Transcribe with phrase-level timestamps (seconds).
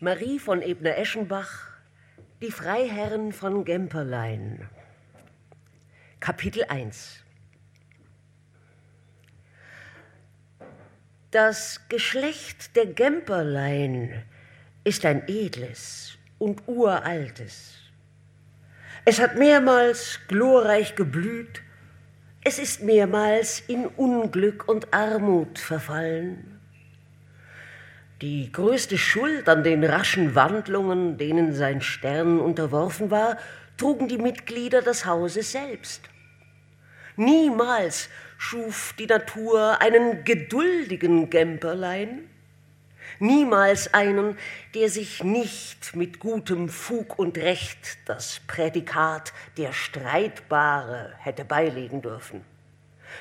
[0.00, 1.72] Marie von Ebner-Eschenbach,
[2.40, 4.68] Die Freiherren von Gemperlein.
[6.20, 7.24] Kapitel 1
[11.32, 14.22] Das Geschlecht der Gemperlein
[14.84, 17.74] ist ein edles und uraltes.
[19.04, 21.60] Es hat mehrmals glorreich geblüht,
[22.44, 26.57] es ist mehrmals in Unglück und Armut verfallen.
[28.20, 33.36] Die größte Schuld an den raschen Wandlungen, denen sein Stern unterworfen war,
[33.76, 36.02] trugen die Mitglieder des Hauses selbst.
[37.14, 42.28] Niemals schuf die Natur einen geduldigen Gemperlein,
[43.20, 44.36] niemals einen,
[44.74, 52.44] der sich nicht mit gutem Fug und Recht das Prädikat der Streitbare hätte beilegen dürfen.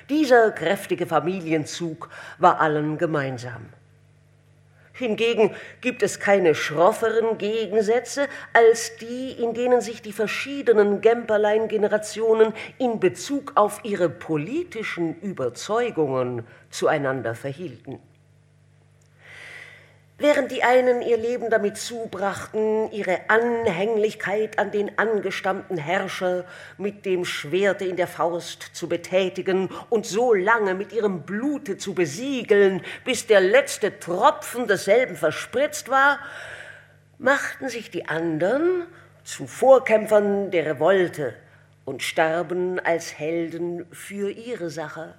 [0.10, 2.10] Dieser kräftige Familienzug
[2.40, 3.68] war allen gemeinsam.
[4.98, 5.52] Hingegen
[5.82, 13.54] gibt es keine schrofferen Gegensätze als die, in denen sich die verschiedenen Gemperlein-Generationen in Bezug
[13.56, 18.00] auf ihre politischen Überzeugungen zueinander verhielten.
[20.20, 26.46] Während die einen ihr Leben damit zubrachten, ihre Anhänglichkeit an den angestammten Herrscher
[26.80, 31.94] mit dem Schwerte in der Faust zu betätigen und so lange mit ihrem Blute zu
[31.94, 36.18] besiegeln, bis der letzte Tropfen desselben verspritzt war,
[37.20, 38.88] machten sich die anderen
[39.24, 41.36] zu Vorkämpfern der Revolte
[41.86, 45.14] und starben als Helden für ihre Sache,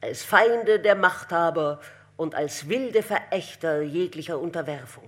[0.00, 1.80] als Feinde der Machthaber
[2.18, 5.04] und als wilde Verächter jeglicher Unterwerfung.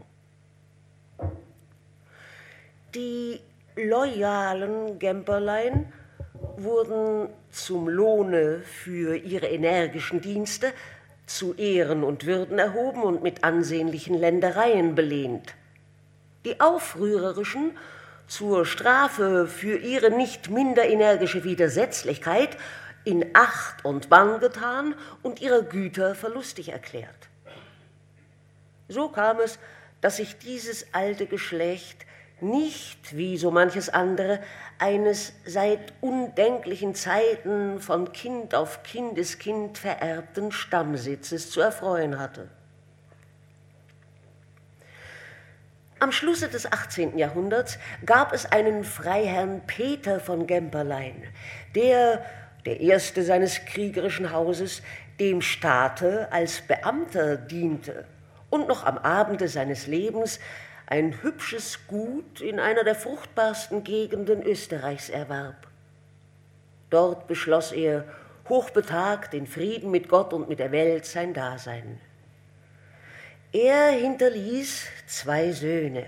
[2.95, 3.41] Die
[3.77, 5.93] loyalen Gemperlein
[6.57, 10.73] wurden zum Lohne für ihre energischen Dienste
[11.27, 15.55] zu Ehren und Würden erhoben und mit ansehnlichen Ländereien belehnt.
[16.45, 17.77] Die Aufrührerischen
[18.29, 22.57] zur Strafe für ihre nicht minder energische Widersetzlichkeit
[23.05, 27.29] in Acht und Bann getan und ihrer Güter verlustig erklärt.
[28.89, 29.59] So kam es,
[30.01, 32.07] dass sich dieses alte Geschlecht
[32.41, 34.41] nicht, wie so manches andere,
[34.79, 42.49] eines seit undenklichen Zeiten von Kind auf Kindeskind vererbten Stammsitzes zu erfreuen hatte.
[45.99, 47.19] Am Schlusse des 18.
[47.19, 51.25] Jahrhunderts gab es einen Freiherrn Peter von Gemperlein,
[51.75, 52.25] der
[52.67, 54.83] der erste seines kriegerischen Hauses,
[55.19, 58.07] dem Staate als Beamter diente
[58.51, 60.41] und noch am Abende seines Lebens
[60.87, 65.69] ein hübsches Gut in einer der fruchtbarsten Gegenden Österreichs erwarb.
[66.91, 68.05] Dort beschloss er,
[68.49, 72.01] hochbetagt in Frieden mit Gott und mit der Welt sein Dasein.
[73.53, 76.07] Er hinterließ zwei Söhne,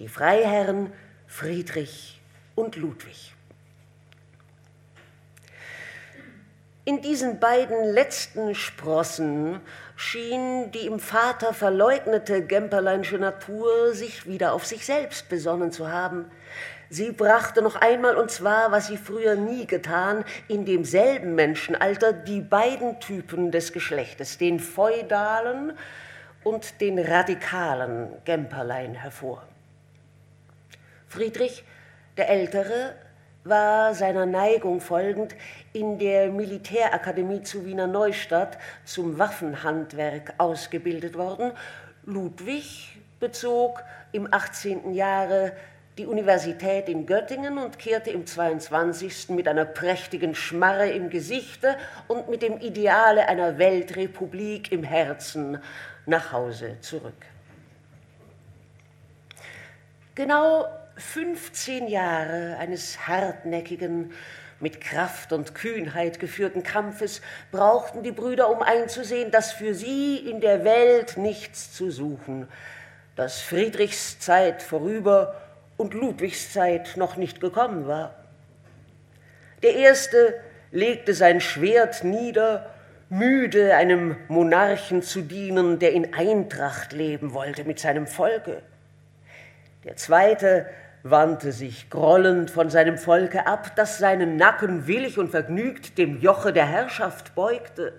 [0.00, 0.92] die Freiherren
[1.28, 2.20] Friedrich
[2.56, 3.29] und Ludwig.
[6.86, 9.60] In diesen beiden letzten Sprossen
[9.96, 16.30] schien die im Vater verleugnete Gemperleinsche Natur sich wieder auf sich selbst besonnen zu haben.
[16.88, 22.40] Sie brachte noch einmal, und zwar, was sie früher nie getan, in demselben Menschenalter die
[22.40, 25.74] beiden Typen des Geschlechtes, den feudalen
[26.42, 29.42] und den radikalen Gemperlein hervor.
[31.08, 31.62] Friedrich,
[32.16, 32.94] der Ältere,
[33.44, 35.34] war seiner Neigung folgend
[35.72, 41.52] in der Militärakademie zu Wiener Neustadt zum Waffenhandwerk ausgebildet worden.
[42.04, 44.94] Ludwig bezog im 18.
[44.94, 45.52] Jahre
[45.98, 49.28] die Universität in Göttingen und kehrte im 22.
[49.30, 51.76] mit einer prächtigen Schmarre im Gesichte
[52.08, 55.58] und mit dem Ideale einer Weltrepublik im Herzen
[56.06, 57.26] nach Hause zurück.
[60.14, 60.66] Genau
[60.96, 64.12] 15 Jahre eines hartnäckigen,
[64.60, 70.40] mit Kraft und Kühnheit geführten Kampfes brauchten die Brüder, um einzusehen, dass für sie in
[70.40, 72.46] der Welt nichts zu suchen,
[73.16, 75.34] dass Friedrichs Zeit vorüber
[75.76, 78.14] und Ludwigs Zeit noch nicht gekommen war.
[79.62, 80.34] Der erste
[80.70, 82.70] legte sein Schwert nieder,
[83.08, 88.62] müde einem Monarchen zu dienen, der in Eintracht leben wollte mit seinem Volke.
[89.84, 90.66] Der zweite
[91.02, 96.52] wandte sich grollend von seinem Volke ab, das seinen Nacken willig und vergnügt dem Joche
[96.52, 97.92] der Herrschaft beugte.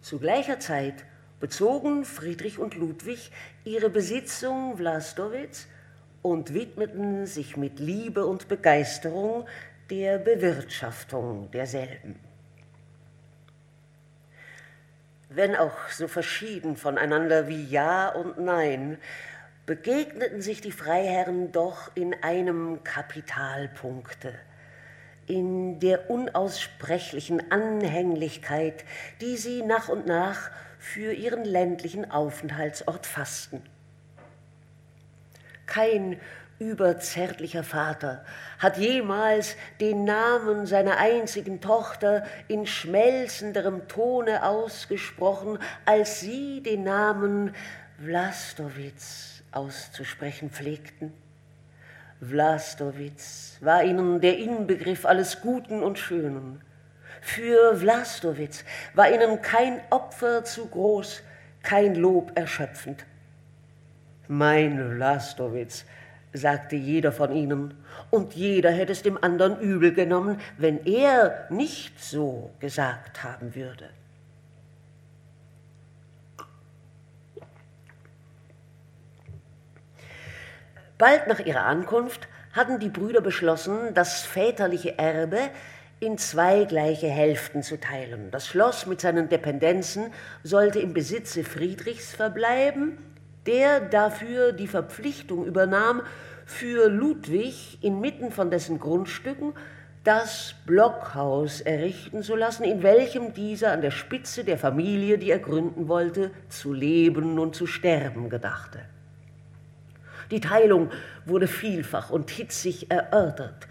[0.00, 1.04] Zu gleicher Zeit
[1.40, 3.30] bezogen Friedrich und Ludwig
[3.64, 5.66] ihre Besitzung Vlastowitz
[6.22, 9.46] und widmeten sich mit Liebe und Begeisterung
[9.90, 12.18] der Bewirtschaftung derselben.
[15.28, 18.98] wenn auch so verschieden voneinander wie Ja und Nein,
[19.66, 24.32] begegneten sich die Freiherren doch in einem Kapitalpunkte,
[25.26, 28.84] in der unaussprechlichen Anhänglichkeit,
[29.20, 33.60] die sie nach und nach für ihren ländlichen Aufenthaltsort fassten.
[35.66, 36.20] Kein
[36.60, 38.24] überzärtlicher Vater
[38.60, 47.52] hat jemals den Namen seiner einzigen Tochter in schmelzenderem Tone ausgesprochen, als sie den Namen
[47.98, 51.12] Vlastowitz auszusprechen pflegten.
[52.20, 56.60] Vlastowitz war ihnen der Inbegriff alles Guten und Schönen.
[57.20, 58.64] Für Vlastowitz
[58.94, 61.22] war ihnen kein Opfer zu groß,
[61.62, 63.04] kein Lob erschöpfend.
[64.28, 65.84] Mein Vlastowitz,
[66.32, 67.74] sagte jeder von ihnen,
[68.10, 73.88] und jeder hätte es dem anderen übel genommen, wenn er nicht so gesagt haben würde.
[80.98, 85.38] Bald nach ihrer Ankunft hatten die Brüder beschlossen, das väterliche Erbe
[86.00, 88.30] in zwei gleiche Hälften zu teilen.
[88.30, 90.12] Das Schloss mit seinen Dependenzen
[90.42, 92.96] sollte im Besitze Friedrichs verbleiben,
[93.44, 96.02] der dafür die Verpflichtung übernahm,
[96.46, 99.52] für Ludwig inmitten von dessen Grundstücken
[100.04, 105.40] das Blockhaus errichten zu lassen, in welchem dieser an der Spitze der Familie, die er
[105.40, 108.80] gründen wollte, zu leben und zu sterben gedachte.
[110.30, 110.90] Die Teilung
[111.24, 113.66] wurde vielfach und hitzig erörtert.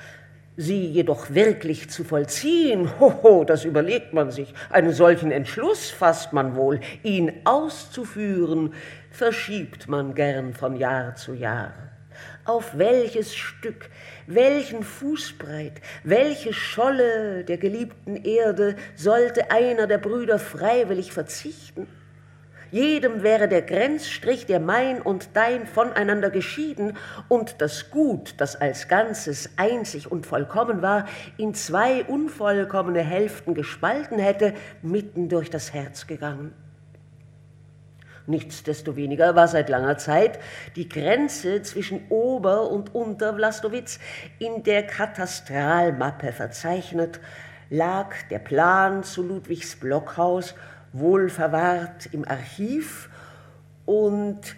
[0.57, 4.53] Sie jedoch wirklich zu vollziehen, hoho, das überlegt man sich.
[4.69, 6.79] Einen solchen Entschluss fasst man wohl.
[7.03, 8.73] Ihn auszuführen,
[9.11, 11.73] verschiebt man gern von Jahr zu Jahr.
[12.45, 13.89] Auf welches Stück,
[14.27, 21.87] welchen Fußbreit, welche Scholle der geliebten Erde sollte einer der Brüder freiwillig verzichten?
[22.75, 26.97] Jedem wäre der Grenzstrich, der mein und dein voneinander geschieden
[27.29, 31.05] und das Gut, das als Ganzes einzig und vollkommen war,
[31.37, 36.53] in zwei unvollkommene Hälften gespalten hätte, mitten durch das Herz gegangen.
[38.27, 40.37] Nichtsdestoweniger war seit langer Zeit
[40.75, 43.99] die Grenze zwischen Ober- und Unter-Vlastowitz
[44.37, 47.21] in der Katastralmappe verzeichnet,
[47.69, 50.55] lag der Plan zu Ludwigs Blockhaus
[50.99, 53.09] wohl verwahrt im Archiv
[53.85, 54.55] und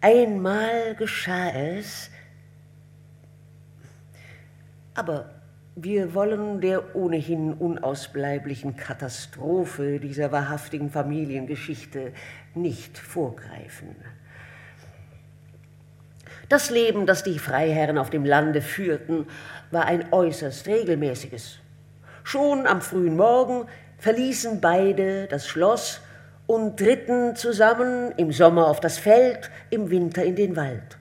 [0.00, 2.10] einmal geschah es,
[4.94, 5.30] aber
[5.76, 12.12] wir wollen der ohnehin unausbleiblichen Katastrophe dieser wahrhaftigen Familiengeschichte
[12.54, 13.94] nicht vorgreifen.
[16.48, 19.26] Das Leben, das die Freiherren auf dem Lande führten,
[19.70, 21.58] war ein äußerst regelmäßiges.
[22.24, 26.00] Schon am frühen Morgen verließen beide das Schloss
[26.46, 30.98] und ritten zusammen im Sommer auf das Feld, im Winter in den Wald.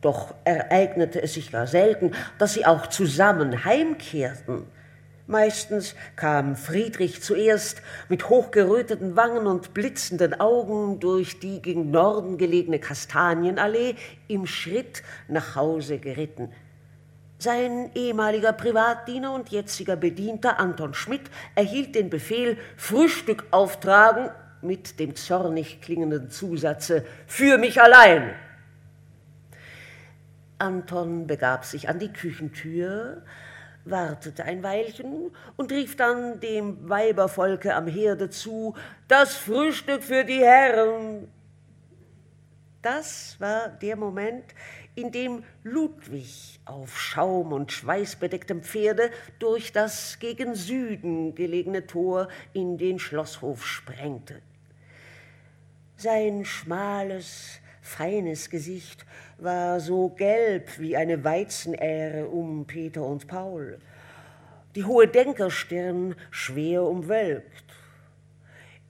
[0.00, 4.66] Doch ereignete es sich gar selten, dass sie auch zusammen heimkehrten.
[5.26, 12.78] Meistens kam Friedrich zuerst mit hochgeröteten Wangen und blitzenden Augen durch die gegen Norden gelegene
[12.78, 13.94] Kastanienallee
[14.28, 16.52] im Schritt nach Hause geritten.
[17.38, 24.30] Sein ehemaliger Privatdiener und jetziger Bedienter Anton Schmidt erhielt den Befehl, Frühstück auftragen
[24.62, 28.34] mit dem zornig klingenden Zusatze für mich allein.
[30.58, 33.22] Anton begab sich an die Küchentür,
[33.84, 38.74] wartete ein Weilchen und rief dann dem Weibervolke am Herde zu,
[39.08, 41.28] das Frühstück für die Herren.
[42.80, 44.44] Das war der Moment,
[44.96, 52.78] in dem Ludwig auf Schaum und schweißbedecktem Pferde durch das gegen Süden gelegene Tor in
[52.78, 54.40] den Schlosshof sprengte.
[55.96, 59.04] Sein schmales, feines Gesicht
[59.38, 63.78] war so gelb wie eine Weizenähre um Peter und Paul,
[64.74, 67.64] die hohe Denkerstirn schwer umwölkt.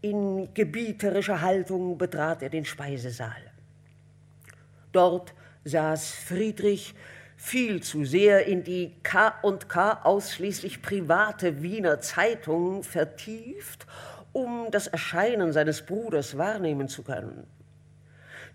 [0.02, 3.52] In gebieterischer Haltung betrat er den Speisesaal.
[4.92, 5.34] Dort
[5.64, 6.94] saß Friedrich
[7.36, 13.86] viel zu sehr in die K&K ausschließlich private Wiener Zeitung vertieft,
[14.32, 17.46] um das Erscheinen seines Bruders wahrnehmen zu können.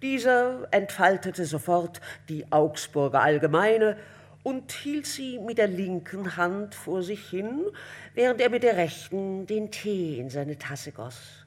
[0.01, 1.99] Dieser entfaltete sofort
[2.29, 3.97] die Augsburger Allgemeine
[4.43, 7.65] und hielt sie mit der linken Hand vor sich hin,
[8.13, 11.45] während er mit der rechten den Tee in seine Tasse goss.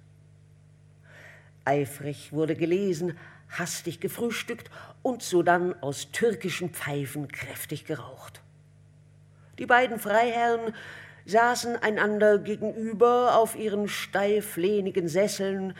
[1.64, 3.16] Eifrig wurde gelesen,
[3.52, 4.70] hastig gefrühstückt
[5.02, 8.40] und sodann aus türkischen Pfeifen kräftig geraucht.
[9.58, 10.74] Die beiden Freiherren
[11.26, 15.74] saßen einander gegenüber auf ihren steiflehnigen Sesseln,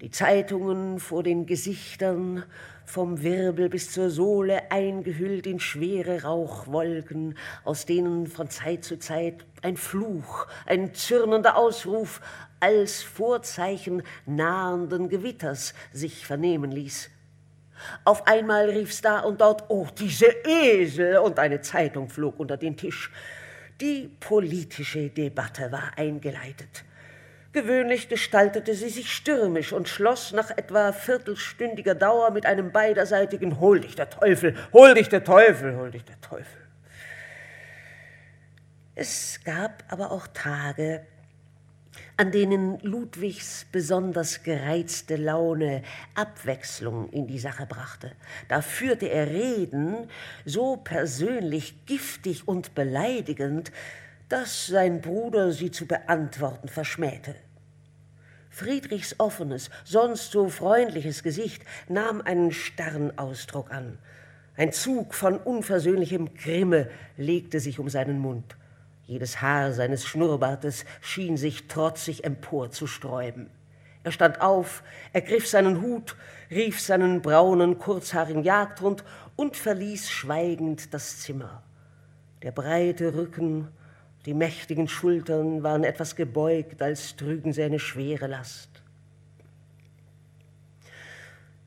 [0.00, 2.44] die Zeitungen vor den Gesichtern,
[2.86, 9.44] vom Wirbel bis zur Sohle eingehüllt in schwere Rauchwolken, aus denen von Zeit zu Zeit
[9.62, 12.20] ein Fluch, ein zürnender Ausruf
[12.60, 17.10] als Vorzeichen nahenden Gewitters sich vernehmen ließ.
[18.04, 22.76] Auf einmal rief's da und dort, oh, diese Esel, und eine Zeitung flog unter den
[22.76, 23.10] Tisch.
[23.80, 26.84] Die politische Debatte war eingeleitet.
[27.52, 33.80] Gewöhnlich gestaltete sie sich stürmisch und schloss nach etwa viertelstündiger Dauer mit einem beiderseitigen Hol
[33.80, 36.60] dich der Teufel, hol dich der Teufel, hol dich der Teufel.
[38.94, 41.06] Es gab aber auch Tage,
[42.20, 45.82] an denen Ludwigs besonders gereizte Laune
[46.14, 48.12] Abwechslung in die Sache brachte.
[48.46, 50.06] Da führte er Reden
[50.44, 53.72] so persönlich giftig und beleidigend,
[54.28, 57.34] dass sein Bruder sie zu beantworten verschmähte.
[58.50, 63.96] Friedrichs offenes, sonst so freundliches Gesicht nahm einen starren Ausdruck an.
[64.58, 68.56] Ein Zug von unversöhnlichem Grimme legte sich um seinen Mund.
[69.10, 73.50] Jedes Haar seines Schnurrbartes schien sich trotzig emporzusträuben.
[74.04, 76.14] Er stand auf, ergriff seinen Hut,
[76.48, 79.02] rief seinen braunen, kurzhaarigen Jagdhund
[79.34, 81.64] und verließ schweigend das Zimmer.
[82.44, 83.66] Der breite Rücken
[84.26, 88.70] die mächtigen Schultern waren etwas gebeugt, als trügen sie eine schwere Last.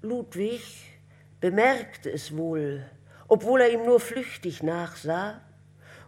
[0.02, 0.98] Ludwig
[1.42, 2.86] bemerkte es wohl,
[3.28, 5.42] obwohl er ihm nur flüchtig nachsah,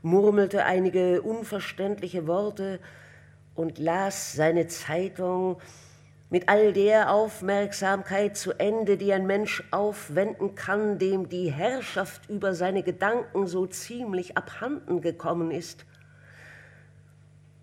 [0.05, 2.79] murmelte einige unverständliche Worte
[3.55, 5.57] und las seine Zeitung
[6.29, 12.53] mit all der Aufmerksamkeit zu Ende, die ein Mensch aufwenden kann, dem die Herrschaft über
[12.53, 15.85] seine Gedanken so ziemlich abhanden gekommen ist.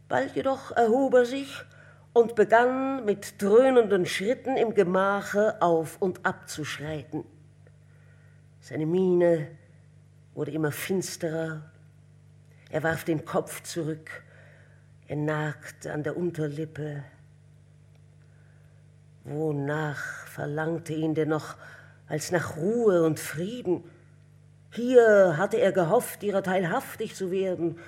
[0.08, 1.62] Bald jedoch erhob er sich
[2.12, 7.24] und begann mit dröhnenden Schritten im Gemache auf und ab zu schreiten.
[8.60, 9.46] Seine Miene
[10.34, 11.71] wurde immer finsterer.
[12.72, 14.22] Er warf den Kopf zurück.
[15.06, 17.04] Er nagte an der Unterlippe.
[19.24, 21.56] Wonach verlangte ihn denn noch
[22.08, 23.84] als nach Ruhe und Frieden?
[24.70, 27.78] Hier hatte er gehofft, ihrer teilhaftig zu werden,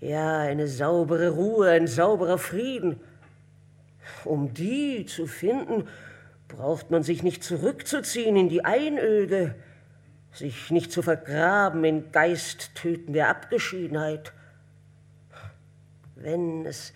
[0.00, 3.00] ja, eine saubere Ruhe, ein sauberer Frieden.
[4.24, 5.86] Um die zu finden,
[6.48, 9.54] braucht man sich nicht zurückzuziehen in die Einöde,
[10.32, 14.32] sich nicht zu vergraben in geisttötender Abgeschiedenheit.
[16.14, 16.92] Wenn es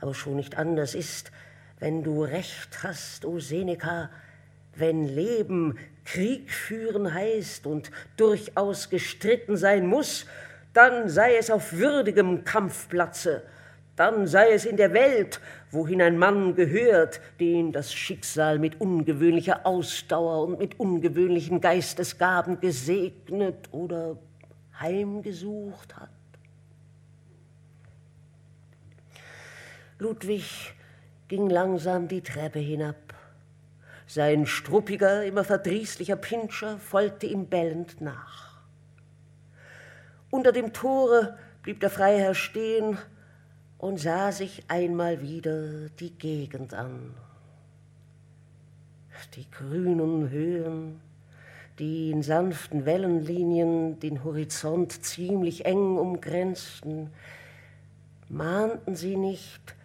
[0.00, 1.32] aber schon nicht anders ist,
[1.78, 4.10] wenn du recht hast, o Seneca,
[4.74, 10.26] wenn Leben Krieg führen heißt und durchaus gestritten sein muss,
[10.72, 13.42] dann sei es auf würdigem Kampfplatze,
[13.96, 15.40] dann sei es in der Welt,
[15.76, 23.68] wohin ein Mann gehört, den das Schicksal mit ungewöhnlicher Ausdauer und mit ungewöhnlichen Geistesgaben gesegnet
[23.70, 24.18] oder
[24.80, 26.08] heimgesucht hat.
[29.98, 30.74] Ludwig
[31.28, 32.96] ging langsam die Treppe hinab.
[34.06, 38.60] Sein struppiger, immer verdrießlicher Pinscher folgte ihm bellend nach.
[40.30, 42.98] Unter dem Tore blieb der Freiherr stehen
[43.86, 47.14] und sah sich einmal wieder die Gegend an.
[49.36, 51.00] Die grünen Höhen,
[51.78, 57.12] die in sanften Wellenlinien den Horizont ziemlich eng umgrenzten,
[58.28, 59.76] mahnten sie nicht,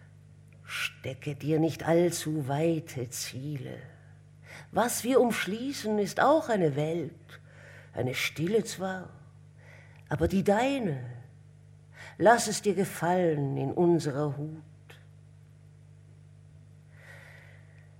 [0.64, 3.76] stecke dir nicht allzu weite Ziele.
[4.72, 7.12] Was wir umschließen, ist auch eine Welt,
[7.92, 9.10] eine Stille zwar,
[10.08, 10.98] aber die deine,
[12.18, 14.62] lass es dir gefallen in unserer Hut.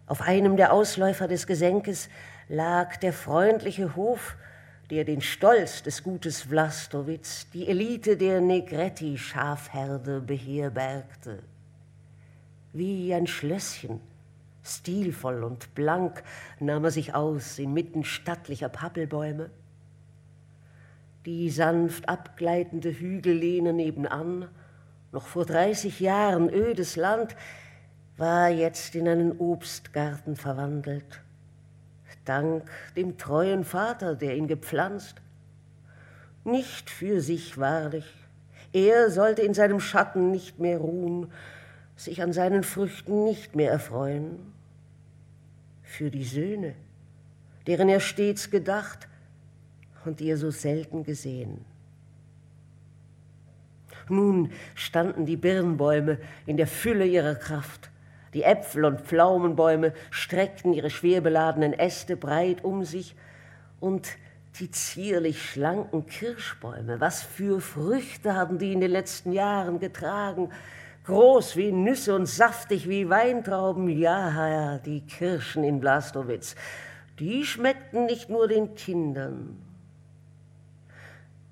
[0.07, 2.09] Auf einem der Ausläufer des Gesenkes
[2.49, 4.37] lag der freundliche Hof,
[4.91, 11.43] der den Stolz des Gutes Vlastowitz, die Elite der Negretti-Schafherde beherbergte.
[12.75, 14.01] Wie ein Schlösschen,
[14.63, 16.23] stilvoll und blank,
[16.61, 19.51] nahm er sich aus inmitten stattlicher Pappelbäume
[21.27, 24.49] die sanft abgleitende Hügellehne nebenan,
[25.13, 27.37] noch vor 30 Jahren ödes Land,
[28.17, 31.23] war jetzt in einen Obstgarten verwandelt.
[32.25, 35.17] Dank dem treuen Vater, der ihn gepflanzt.
[36.45, 38.07] Nicht für sich wahrlich.
[38.73, 41.33] Er sollte in seinem Schatten nicht mehr ruhen,
[41.97, 44.53] sich an seinen Früchten nicht mehr erfreuen.
[45.83, 46.75] Für die Söhne,
[47.67, 49.09] deren er stets gedacht,
[50.05, 51.65] und ihr so selten gesehen.
[54.09, 57.91] Nun standen die Birnbäume in der Fülle ihrer Kraft.
[58.35, 63.15] Die Äpfel- und Pflaumenbäume streckten ihre schwer beladenen Äste breit um sich
[63.81, 64.09] und
[64.59, 70.51] die zierlich schlanken Kirschbäume, was für Früchte haben die in den letzten Jahren getragen?
[71.05, 76.55] Groß wie Nüsse und saftig wie Weintrauben, ja, ja, die Kirschen in Blastowitz,
[77.19, 79.59] die schmeckten nicht nur den Kindern.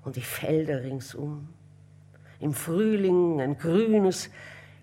[0.03, 1.47] Und die Felder ringsum,
[2.39, 4.29] im Frühling ein grünes,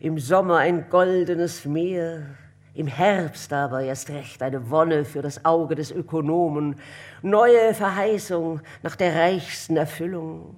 [0.01, 2.27] im Sommer ein goldenes Meer,
[2.75, 6.77] im Herbst aber erst recht eine Wonne für das Auge des Ökonomen,
[7.23, 10.55] neue Verheißung nach der reichsten Erfüllung.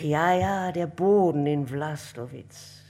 [0.00, 2.82] Ja, ja, der Boden in Vlastowitz,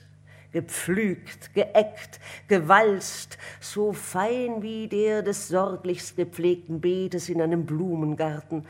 [0.52, 8.64] gepflügt, geeckt, gewalzt, so fein wie der des sorglichst gepflegten Beetes in einem Blumengarten,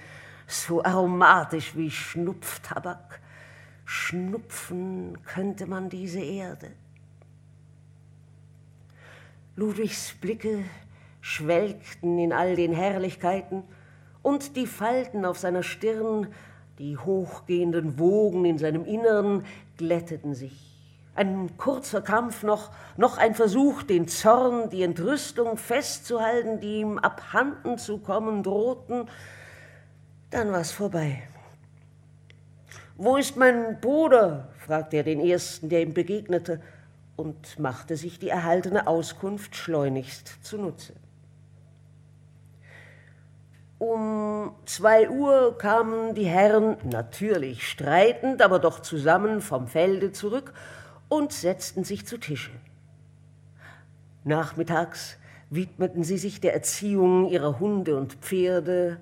[0.49, 3.21] so aromatisch wie Schnupftabak.
[3.85, 6.71] Schnupfen könnte man diese Erde.
[9.57, 10.65] Ludwigs Blicke
[11.21, 13.63] schwelgten in all den Herrlichkeiten,
[14.23, 16.29] und die Falten auf seiner Stirn,
[16.79, 19.45] die hochgehenden Wogen in seinem Innern
[19.77, 20.69] glätteten sich.
[21.15, 27.79] Ein kurzer Kampf noch, noch ein Versuch, den Zorn, die Entrüstung festzuhalten, die ihm abhanden
[27.79, 29.09] zu kommen drohten,
[30.31, 31.23] dann war's vorbei.
[32.97, 34.49] Wo ist mein Bruder?
[34.59, 36.61] fragte er den ersten, der ihm begegnete
[37.17, 40.95] und machte sich die erhaltene Auskunft schleunigst zunutze.
[43.79, 50.53] Um zwei Uhr kamen die Herren, natürlich streitend, aber doch zusammen vom Felde zurück
[51.09, 52.51] und setzten sich zu Tische.
[54.25, 55.17] Nachmittags
[55.51, 58.99] widmeten sie sich der Erziehung ihrer Hunde und Pferde,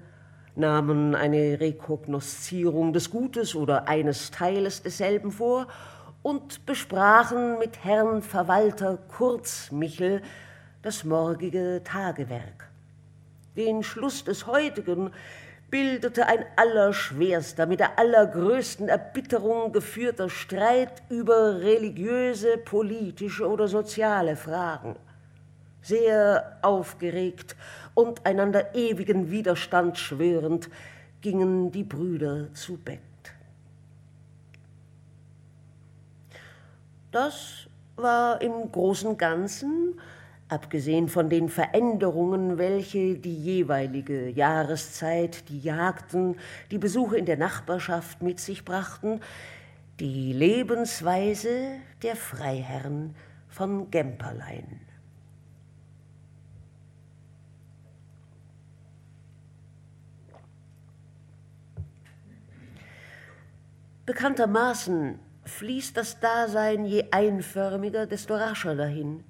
[0.56, 5.66] nahmen eine Rekognoszierung des Gutes oder eines Teiles desselben vor
[6.22, 10.22] und besprachen mit Herrn Verwalter Kurzmichel
[10.82, 12.68] das morgige Tagewerk.
[13.56, 15.10] Den Schluss des heutigen
[15.70, 24.97] bildete ein allerschwerster, mit der allergrößten Erbitterung geführter Streit über religiöse, politische oder soziale Fragen.
[25.82, 27.56] Sehr aufgeregt
[27.97, 30.69] und einander ewigen Widerstand schwörend
[31.23, 33.00] gingen die Brüder zu Bett.
[37.11, 39.99] Das war im großen Ganzen,
[40.49, 46.37] abgesehen von den Veränderungen, welche die jeweilige Jahreszeit, die Jagden,
[46.71, 49.21] die Besuche in der Nachbarschaft mit sich brachten,
[50.00, 51.71] die Lebensweise
[52.02, 53.17] der Freiherren
[53.49, 54.85] von Gemperlein.
[64.06, 69.25] Bekanntermaßen fließt das Dasein je einförmiger, desto rascher dahin.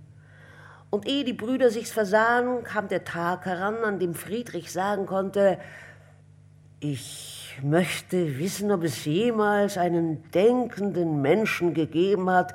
[0.90, 5.58] Und ehe die Brüder sich's versahen, kam der Tag heran, an dem Friedrich sagen konnte,
[6.80, 12.54] ich möchte wissen, ob es jemals einen denkenden Menschen gegeben hat,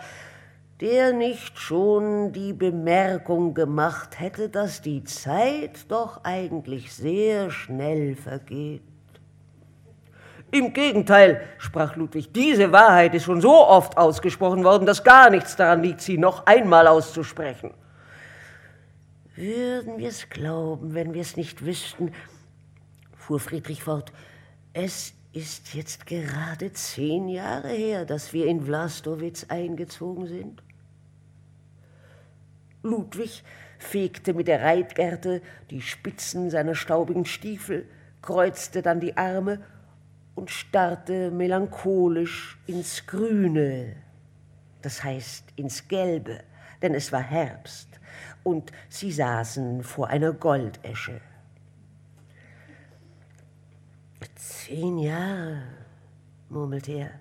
[0.79, 8.83] der nicht schon die Bemerkung gemacht hätte, dass die Zeit doch eigentlich sehr schnell vergeht.
[10.51, 15.55] Im Gegenteil, sprach Ludwig, diese Wahrheit ist schon so oft ausgesprochen worden, dass gar nichts
[15.55, 17.73] daran liegt, sie noch einmal auszusprechen.
[19.35, 22.11] Würden wir es glauben, wenn wir es nicht wüssten,
[23.15, 24.11] fuhr Friedrich fort,
[24.73, 30.61] es ist jetzt gerade zehn Jahre her, dass wir in Vlastowitz eingezogen sind.
[32.83, 33.43] Ludwig
[33.79, 37.87] fegte mit der Reitgerte die Spitzen seiner staubigen Stiefel,
[38.21, 39.61] kreuzte dann die Arme
[40.41, 43.95] und starrte melancholisch ins Grüne,
[44.81, 46.43] das heißt ins Gelbe,
[46.81, 47.99] denn es war Herbst
[48.41, 51.21] und sie saßen vor einer Goldesche.
[54.33, 55.61] Zehn Jahre,
[56.49, 57.11] murmelte er.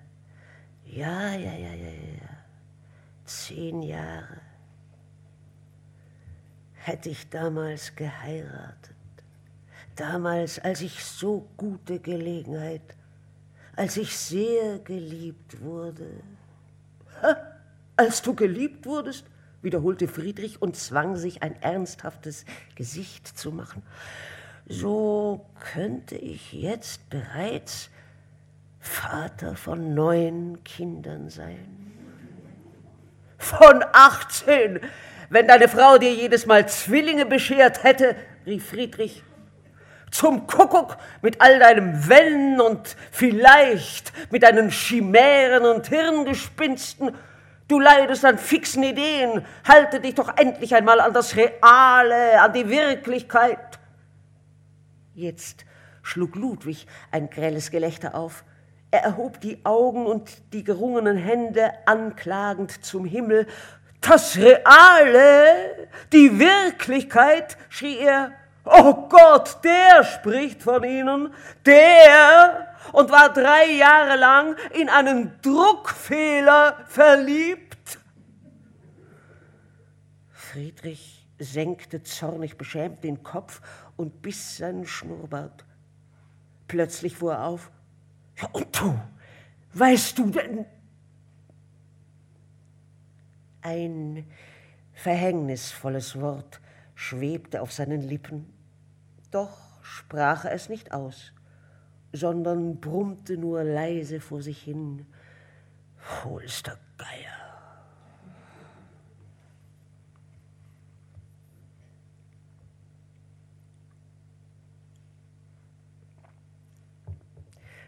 [0.85, 2.29] Ja, ja, ja, ja, ja.
[3.25, 4.41] Zehn Jahre.
[6.73, 8.95] Hätte ich damals geheiratet,
[9.95, 12.95] damals, als ich so gute Gelegenheit
[13.75, 16.21] als ich sehr geliebt wurde.
[17.21, 17.37] Ha,
[17.95, 19.25] als du geliebt wurdest?
[19.61, 23.83] wiederholte Friedrich und zwang sich ein ernsthaftes Gesicht zu machen.
[24.67, 27.89] So könnte ich jetzt bereits
[28.79, 31.93] Vater von neun Kindern sein.
[33.37, 34.79] Von achtzehn!
[35.29, 39.23] Wenn deine Frau dir jedes Mal Zwillinge beschert hätte, rief Friedrich.
[40.11, 47.15] Zum Kuckuck mit all deinem Wenn und vielleicht mit deinen Chimären und Hirngespinsten.
[47.67, 49.45] Du leidest an fixen Ideen.
[49.65, 53.79] Halte dich doch endlich einmal an das Reale, an die Wirklichkeit.
[55.13, 55.65] Jetzt
[56.03, 58.43] schlug Ludwig ein grelles Gelächter auf.
[58.91, 63.47] Er erhob die Augen und die gerungenen Hände anklagend zum Himmel.
[64.01, 68.33] Das Reale, die Wirklichkeit, schrie er.
[68.63, 71.33] Oh Gott, der spricht von Ihnen,
[71.65, 77.99] der und war drei Jahre lang in einen Druckfehler verliebt.
[80.31, 83.61] Friedrich senkte zornig beschämt den Kopf
[83.97, 85.65] und biss seinen Schnurrbart.
[86.67, 87.71] Plötzlich fuhr er auf.
[88.39, 88.99] Ja, und du,
[89.73, 90.65] weißt du denn?
[93.61, 94.25] Ein
[94.93, 96.59] verhängnisvolles Wort
[96.95, 98.53] schwebte auf seinen Lippen,
[99.31, 101.33] doch sprach er es nicht aus,
[102.13, 105.05] sondern brummte nur leise vor sich hin.
[106.23, 107.41] Holster Geier.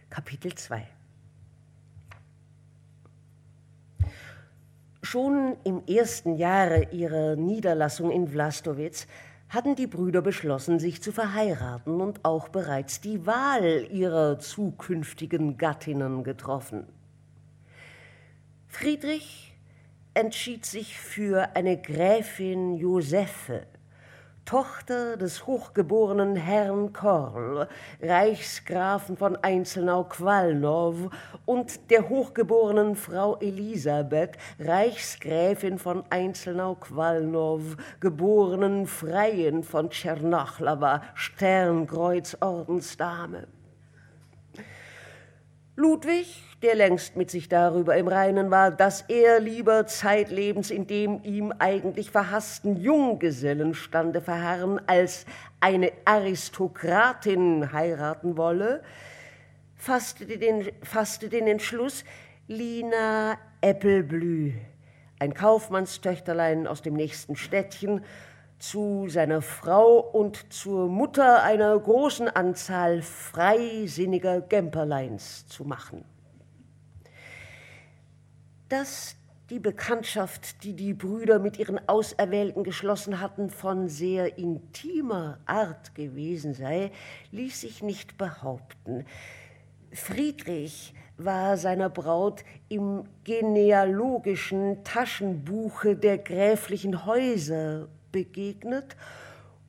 [0.09, 1.02] Kapitel 2
[5.13, 9.05] Schon im ersten Jahre ihrer Niederlassung in Vlastowitz
[9.47, 16.23] hatten die Brüder beschlossen, sich zu verheiraten und auch bereits die Wahl ihrer zukünftigen Gattinnen
[16.23, 16.87] getroffen.
[18.67, 19.55] Friedrich
[20.15, 23.67] entschied sich für eine Gräfin Josephe,
[24.45, 27.69] Tochter des hochgeborenen Herrn Korl,
[28.01, 31.09] Reichsgrafen von Einzelnau-Qualnow
[31.45, 43.47] und der hochgeborenen Frau Elisabeth, Reichsgräfin von Einzelnau-Qualnow, geborenen Freien von Tschernachlawa, Sternkreuz-Ordensdame.
[45.75, 51.21] Ludwig der längst mit sich darüber im Reinen war, dass er lieber zeitlebens in dem
[51.23, 55.25] ihm eigentlich verhassten Junggesellenstande verharren, als
[55.59, 58.81] eine Aristokratin heiraten wolle,
[59.75, 62.05] fasste den, fasste den Entschluss,
[62.47, 64.53] Lina Äppelblü,
[65.19, 68.05] ein Kaufmannstöchterlein aus dem nächsten Städtchen,
[68.57, 76.05] zu seiner Frau und zur Mutter einer großen Anzahl freisinniger Gemperleins zu machen
[78.73, 79.15] dass
[79.51, 86.55] die Bekanntschaft, die die Brüder mit ihren Auserwählten geschlossen hatten, von sehr intimer Art gewesen
[86.55, 86.91] sei,
[87.29, 89.05] ließ sich nicht behaupten.
[89.91, 98.95] Friedrich war seiner Braut im genealogischen Taschenbuche der gräflichen Häuser begegnet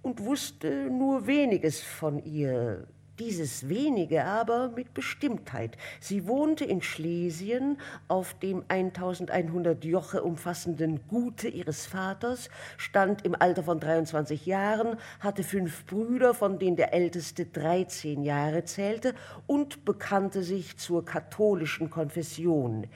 [0.01, 2.87] und wusste nur weniges von ihr,
[3.19, 5.77] dieses wenige aber mit Bestimmtheit.
[6.01, 13.63] Sie wohnte in Schlesien auf dem 1100 Joche umfassenden Gute ihres Vaters, stand im Alter
[13.63, 19.15] von 23 Jahren, hatte fünf Brüder, von denen der älteste 13 Jahre zählte
[19.47, 22.87] und bekannte sich zur katholischen Konfession.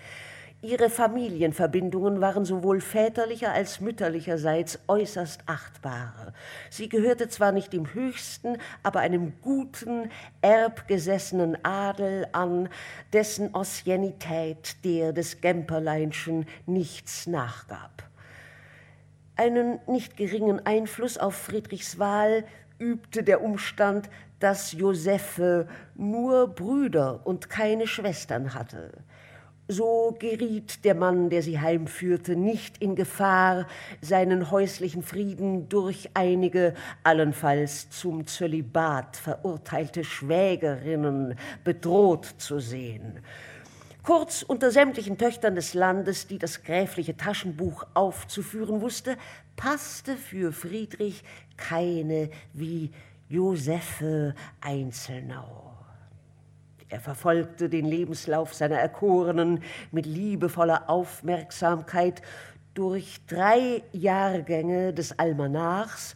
[0.61, 6.33] Ihre Familienverbindungen waren sowohl väterlicher als mütterlicherseits äußerst achtbar.
[6.69, 12.69] Sie gehörte zwar nicht dem höchsten, aber einem guten, erbgesessenen Adel an,
[13.13, 18.03] dessen Ossianität der des Gemperleinschen nichts nachgab.
[19.37, 22.45] Einen nicht geringen Einfluss auf Friedrichs Wahl
[22.81, 28.91] übte der Umstand, dass Josephe nur Brüder und keine Schwestern hatte.
[29.71, 33.67] So geriet der Mann, der sie heimführte, nicht in Gefahr,
[34.01, 36.73] seinen häuslichen Frieden durch einige
[37.05, 43.21] allenfalls zum Zölibat verurteilte Schwägerinnen bedroht zu sehen.
[44.03, 49.19] Kurz unter sämtlichen Töchtern des Landes, die das gräfliche Taschenbuch aufzuführen wusste,
[49.55, 51.23] passte für Friedrich
[51.59, 52.91] keine wie
[53.29, 55.68] Josephe Einzelnau.
[56.89, 62.23] Er verfolgte den Lebenslauf seiner Erkorenen mit liebevoller Aufmerksamkeit
[62.75, 66.15] durch drei Jahrgänge des Almanachs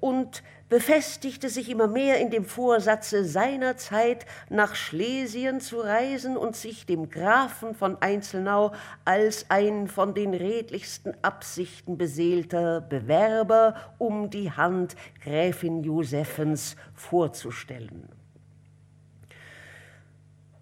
[0.00, 6.56] und befestigte sich immer mehr in dem Vorsatze seiner Zeit, nach Schlesien zu reisen und
[6.56, 8.72] sich dem Grafen von Einzelnau
[9.04, 18.15] als ein von den redlichsten Absichten beseelter Bewerber um die Hand Gräfin Josephens vorzustellen.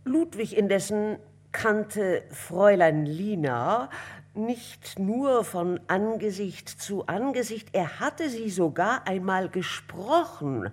[0.05, 1.19] Ludwig indessen
[1.51, 3.89] kannte Fräulein Lina
[4.35, 10.71] nicht nur von Angesicht zu Angesicht, er hatte sie sogar einmal gesprochen,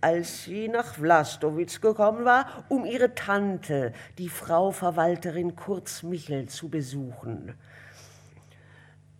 [0.00, 6.68] als sie nach Vlastowitz gekommen war, um ihre Tante, die Frau Verwalterin Kurz Michel, zu
[6.68, 7.54] besuchen.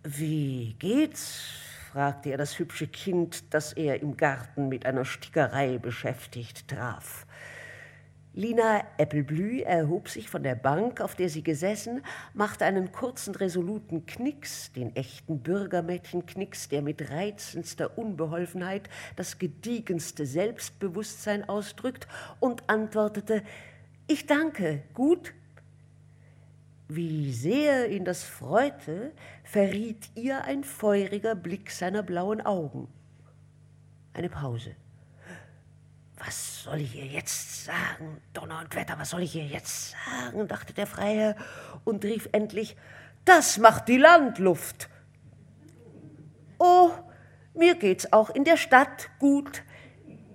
[0.03, 1.43] Wie geht's?
[1.91, 7.27] fragte er das hübsche Kind, das er im Garten mit einer Stickerei beschäftigt traf.
[8.35, 12.01] Lina Äppelblü erhob sich von der Bank, auf der sie gesessen,
[12.33, 21.47] machte einen kurzen, resoluten Knicks, den echten Bürgermädchenknicks, der mit reizendster Unbeholfenheit das gediegenste Selbstbewusstsein
[21.47, 22.07] ausdrückt,
[22.39, 23.43] und antwortete,
[24.07, 25.33] ich danke, gut.
[26.87, 29.11] Wie sehr ihn das freute,
[29.43, 32.87] verriet ihr ein feuriger Blick seiner blauen Augen.
[34.13, 34.75] Eine Pause.
[36.25, 38.21] Was soll ich ihr jetzt sagen?
[38.33, 40.47] Donner und Wetter, was soll ich ihr jetzt sagen?
[40.47, 41.35] dachte der Freiherr
[41.83, 42.77] und rief endlich,
[43.25, 44.89] das macht die Landluft.
[46.59, 46.91] Oh,
[47.53, 49.63] mir geht's auch in der Stadt gut,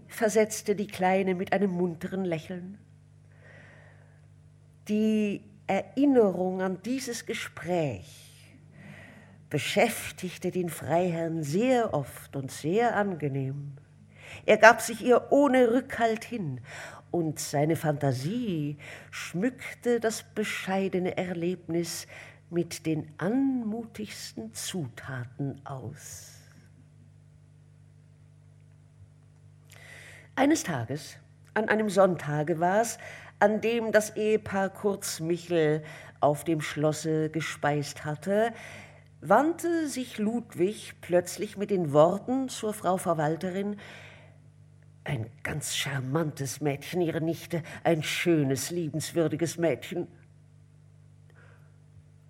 [0.09, 2.79] versetzte die Kleine mit einem munteren Lächeln.
[4.88, 8.57] Die Erinnerung an dieses Gespräch
[9.48, 13.79] beschäftigte den Freiherrn sehr oft und sehr angenehm.
[14.47, 16.61] Er gab sich ihr ohne Rückhalt hin,
[17.11, 18.77] und seine Fantasie
[19.11, 22.07] schmückte das bescheidene Erlebnis
[22.51, 26.35] mit den anmutigsten Zutaten aus.
[30.37, 31.17] Eines Tages,
[31.55, 32.99] an einem Sonntage war es,
[33.41, 35.83] an dem das Ehepaar Kurz Michel
[36.21, 38.53] auf dem Schlosse gespeist hatte,
[39.21, 43.77] wandte sich Ludwig plötzlich mit den Worten zur Frau Verwalterin,
[45.09, 50.07] ein ganz charmantes Mädchen, ihre Nichte, ein schönes, liebenswürdiges Mädchen.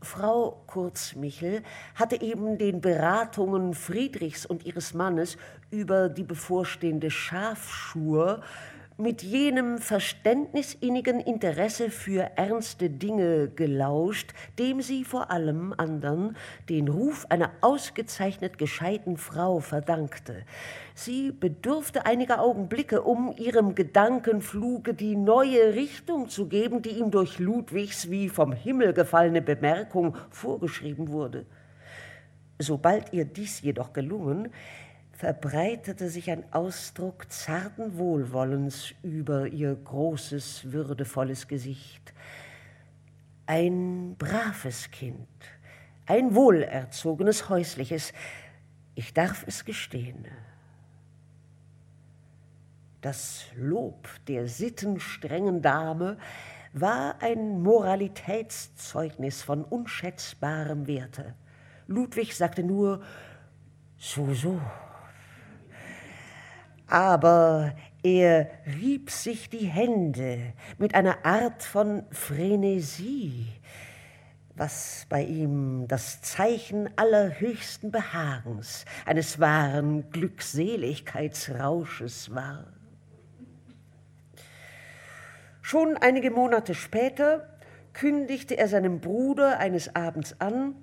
[0.00, 1.62] Frau Kurzmichel
[1.96, 5.36] hatte eben den Beratungen Friedrichs und ihres Mannes
[5.70, 8.42] über die bevorstehende Schafschur
[9.00, 16.36] mit jenem verständnisinnigen Interesse für ernste Dinge gelauscht, dem sie vor allem andern
[16.68, 20.42] den Ruf einer ausgezeichnet gescheiten Frau verdankte.
[20.96, 27.38] Sie bedurfte einiger Augenblicke, um ihrem Gedankenfluge die neue Richtung zu geben, die ihm durch
[27.38, 31.46] Ludwigs wie vom Himmel gefallene Bemerkung vorgeschrieben wurde.
[32.58, 34.48] Sobald ihr dies jedoch gelungen,
[35.18, 42.14] verbreitete sich ein Ausdruck zarten Wohlwollens über ihr großes, würdevolles Gesicht.
[43.44, 45.26] Ein braves Kind,
[46.06, 48.12] ein wohlerzogenes, häusliches,
[48.94, 50.24] ich darf es gestehen.
[53.00, 56.16] Das Lob der sittenstrengen Dame
[56.72, 61.34] war ein Moralitätszeugnis von unschätzbarem Werte.
[61.88, 63.02] Ludwig sagte nur,
[63.96, 64.60] so, so,
[66.88, 73.46] aber er rieb sich die Hände mit einer Art von Phrenesie,
[74.54, 82.64] was bei ihm das Zeichen allerhöchsten Behagens, eines wahren Glückseligkeitsrausches war.
[85.62, 87.48] Schon einige Monate später
[87.92, 90.74] kündigte er seinem Bruder eines Abends an,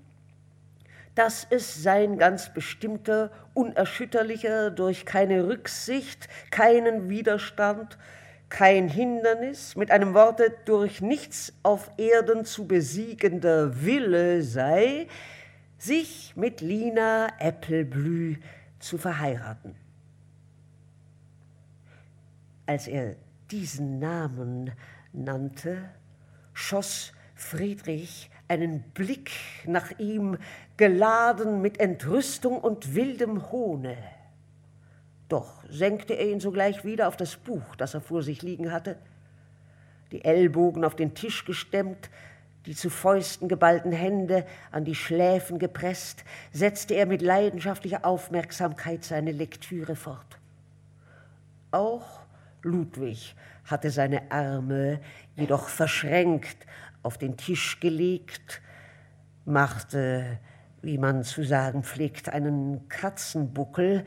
[1.15, 7.97] dass es sein ganz bestimmter, unerschütterlicher, durch keine Rücksicht, keinen Widerstand,
[8.49, 15.07] kein Hindernis, mit einem Worte durch nichts auf Erden zu besiegender Wille sei,
[15.77, 18.37] sich mit Lina Äppelblü
[18.79, 19.75] zu verheiraten.
[22.65, 23.15] Als er
[23.51, 24.71] diesen Namen
[25.13, 25.77] nannte,
[26.53, 29.31] schoss Friedrich einen Blick
[29.65, 30.37] nach ihm,
[30.77, 33.97] geladen mit Entrüstung und wildem Hohne.
[35.29, 38.97] Doch senkte er ihn sogleich wieder auf das Buch, das er vor sich liegen hatte,
[40.11, 42.09] die Ellbogen auf den Tisch gestemmt,
[42.65, 49.31] die zu Fäusten geballten Hände an die Schläfen gepresst, setzte er mit leidenschaftlicher Aufmerksamkeit seine
[49.31, 50.39] Lektüre fort.
[51.71, 52.21] Auch
[52.61, 54.99] Ludwig hatte seine Arme
[55.35, 56.65] jedoch verschränkt
[57.05, 58.61] auf den Tisch gelegt,
[59.45, 60.39] machte,
[60.81, 64.05] wie man zu sagen pflegt, einen Katzenbuckel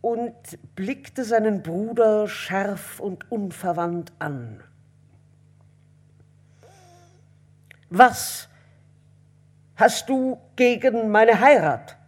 [0.00, 0.34] und
[0.74, 4.62] blickte seinen Bruder scharf und unverwandt an.
[7.90, 8.48] Was
[9.76, 11.98] hast du gegen meine Heirat?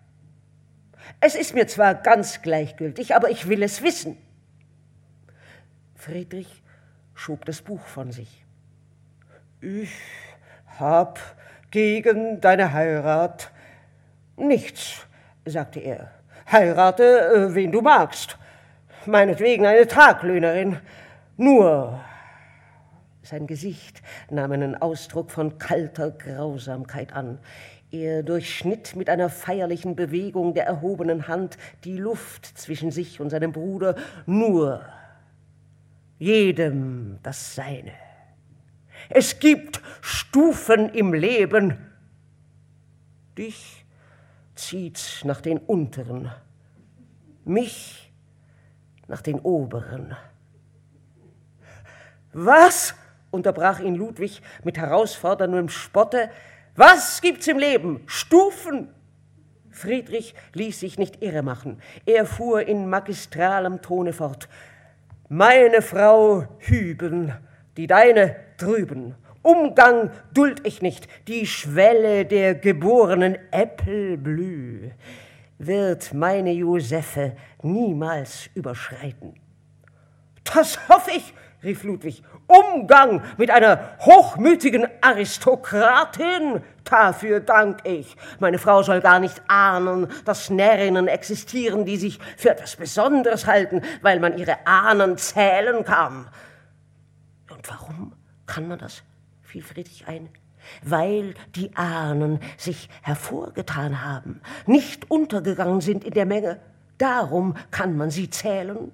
[1.20, 4.16] Es ist mir zwar ganz gleichgültig, aber ich will es wissen.
[5.94, 6.62] Friedrich
[7.14, 8.43] schob das Buch von sich.
[9.64, 9.96] Ich
[10.78, 11.18] hab
[11.70, 13.50] gegen deine Heirat
[14.36, 15.06] nichts,
[15.46, 16.10] sagte er.
[16.52, 18.36] Heirate, äh, wen du magst.
[19.06, 20.76] meinetwegen eine Taglöhnerin.
[21.38, 21.98] Nur
[23.22, 27.38] sein Gesicht nahm einen Ausdruck von kalter Grausamkeit an.
[27.90, 33.52] Er durchschnitt mit einer feierlichen Bewegung der erhobenen Hand die Luft zwischen sich und seinem
[33.52, 33.94] Bruder.
[34.26, 34.82] Nur
[36.18, 37.92] jedem das Seine.
[39.08, 41.78] Es gibt Stufen im Leben.
[43.36, 43.84] Dich
[44.54, 46.30] zieht's nach den unteren,
[47.44, 48.12] mich
[49.08, 50.16] nach den oberen.
[52.32, 52.94] Was?
[53.30, 56.30] unterbrach ihn Ludwig mit herausforderndem Spotte.
[56.76, 58.02] Was gibt's im Leben?
[58.06, 58.94] Stufen?
[59.70, 61.82] Friedrich ließ sich nicht irremachen.
[62.06, 64.48] Er fuhr in magistralem Tone fort.
[65.28, 67.32] Meine Frau hüben,
[67.76, 69.14] die deine drüben.
[69.42, 74.90] Umgang duld ich nicht, die Schwelle der geborenen Äppelblüh
[75.58, 79.34] wird meine Josephe niemals überschreiten.
[80.44, 82.22] Das hoffe ich, rief Ludwig.
[82.46, 88.16] Umgang mit einer hochmütigen Aristokratin, dafür dank ich.
[88.38, 93.82] Meine Frau soll gar nicht ahnen, dass Närrinnen existieren, die sich für etwas Besonderes halten,
[94.02, 96.28] weil man ihre Ahnen zählen kann.
[97.66, 98.12] Warum
[98.46, 99.02] kann man das?
[99.42, 100.28] fiel Friedrich ein.
[100.82, 106.58] Weil die Ahnen sich hervorgetan haben, nicht untergegangen sind in der Menge.
[106.98, 108.90] Darum kann man sie zählen.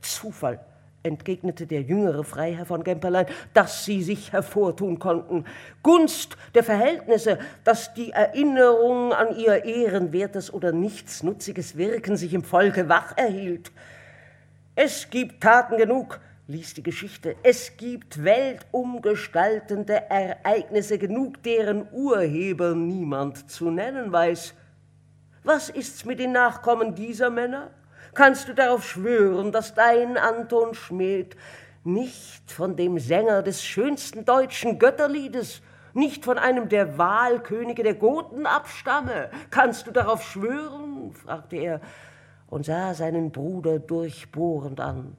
[0.00, 0.64] Zufall,
[1.02, 5.44] entgegnete der jüngere Freiherr von Gemperlein, dass sie sich hervortun konnten.
[5.82, 12.88] Gunst der Verhältnisse, dass die Erinnerung an ihr ehrenwertes oder nichtsnutziges Wirken sich im Volke
[12.88, 13.72] wach erhielt.
[14.74, 23.50] Es gibt Taten genug, ließ die Geschichte, es gibt weltumgestaltende Ereignisse genug, deren Urheber niemand
[23.50, 24.54] zu nennen weiß.
[25.42, 27.70] Was ist's mit den Nachkommen dieser Männer?
[28.16, 31.36] kannst du darauf schwören, dass dein Anton Schmidt
[31.84, 35.60] nicht von dem Sänger des schönsten deutschen Götterliedes,
[35.92, 39.30] nicht von einem der Wahlkönige der Goten abstamme.
[39.50, 41.12] Kannst du darauf schwören?
[41.12, 41.80] fragte er
[42.48, 45.16] und sah seinen Bruder durchbohrend an.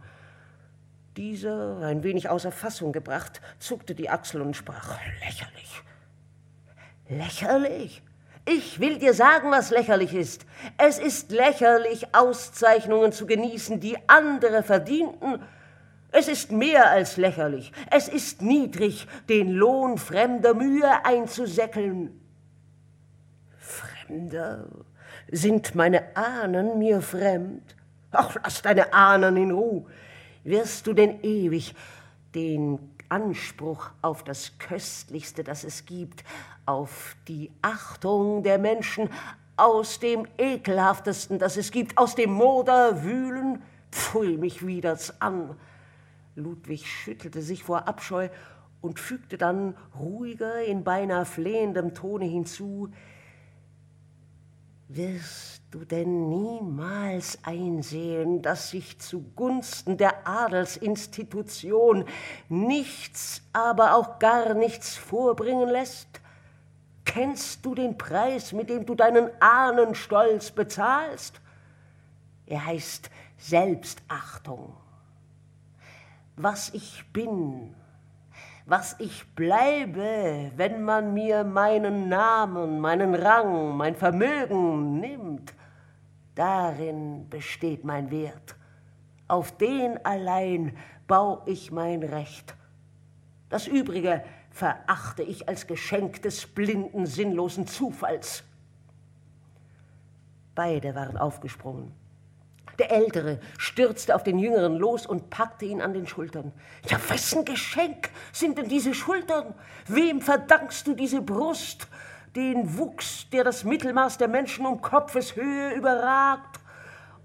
[1.17, 5.81] Dieser, ein wenig außer Fassung gebracht, zuckte die Achsel und sprach lächerlich.
[7.09, 8.03] Lächerlich?
[8.45, 10.45] Ich will dir sagen, was lächerlich ist.
[10.77, 15.41] Es ist lächerlich, Auszeichnungen zu genießen, die andere verdienten.
[16.11, 17.71] Es ist mehr als lächerlich.
[17.89, 22.21] Es ist niedrig, den Lohn fremder Mühe einzusäckeln.
[23.57, 24.67] Fremder?
[25.31, 27.75] Sind meine Ahnen mir fremd?
[28.11, 29.85] Ach, lass deine Ahnen in Ruhe.
[30.47, 31.75] Wirst du denn ewig
[32.33, 32.79] den
[33.09, 36.23] Anspruch auf das Köstlichste, das es gibt,
[36.65, 39.09] auf die Achtung der Menschen
[39.57, 43.61] aus dem Ekelhaftesten, das es gibt, aus dem Moder wühlen?
[43.91, 45.53] Pfui, mich widert's an.
[46.35, 48.29] Ludwig schüttelte sich vor Abscheu
[48.79, 52.87] und fügte dann ruhiger, in beinahe flehendem Tone hinzu,
[54.89, 62.05] wirst du denn niemals einsehen, dass sich zugunsten der Adelsinstitution
[62.47, 66.07] nichts, aber auch gar nichts vorbringen lässt?
[67.03, 71.39] Kennst du den Preis, mit dem du deinen Ahnenstolz bezahlst?
[72.45, 74.75] Er heißt Selbstachtung.
[76.35, 77.75] Was ich bin,
[78.67, 85.53] was ich bleibe, wenn man mir meinen Namen, meinen Rang, mein Vermögen nimmt,
[86.35, 88.57] darin besteht mein Wert.
[89.29, 90.75] Auf den allein
[91.07, 92.55] bau ich mein Recht.
[93.47, 98.43] Das Übrige verachte ich als Geschenk des blinden, sinnlosen Zufalls.
[100.55, 101.93] Beide waren aufgesprungen.
[102.79, 106.51] Der Ältere stürzte auf den Jüngeren los und packte ihn an den Schultern.
[106.87, 109.55] Ja, wessen Geschenk sind denn diese Schultern?
[109.87, 111.87] Wem verdankst du diese Brust,
[112.35, 116.59] den Wuchs, der das Mittelmaß der Menschen um Kopfeshöhe überragt?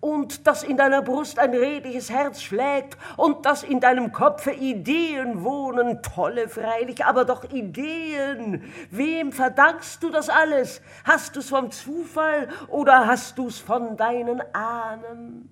[0.03, 5.45] Und dass in deiner Brust ein redliches Herz schlägt und dass in deinem Kopfe Ideen
[5.45, 8.65] wohnen, tolle freilich, aber doch Ideen.
[8.91, 10.83] Wem verdankst du das alles?
[11.05, 15.49] Hast du's vom Zufall oder hast du's von deinen Ahnen?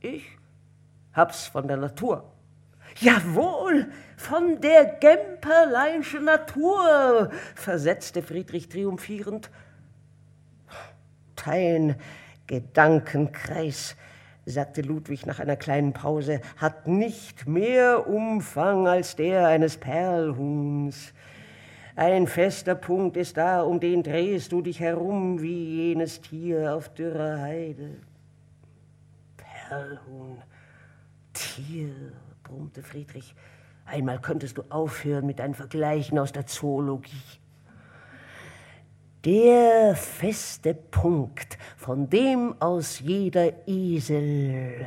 [0.00, 0.26] Ich
[1.12, 2.24] hab's von der Natur.
[2.96, 9.50] Jawohl, von der Gemperleinschen Natur, versetzte Friedrich triumphierend.
[11.44, 11.94] Dein
[12.50, 13.94] Gedankenkreis,
[14.44, 21.14] sagte Ludwig nach einer kleinen Pause, hat nicht mehr Umfang als der eines Perlhuhns.
[21.94, 26.92] Ein fester Punkt ist da, um den drehst du dich herum wie jenes Tier auf
[26.92, 27.98] dürrer Heide.
[29.36, 30.42] Perlhuhn.
[31.32, 31.94] Tier,
[32.42, 33.32] brummte Friedrich.
[33.86, 37.39] Einmal könntest du aufhören mit deinen Vergleichen aus der Zoologie.
[39.26, 44.86] Der feste Punkt, von dem aus jeder Esel.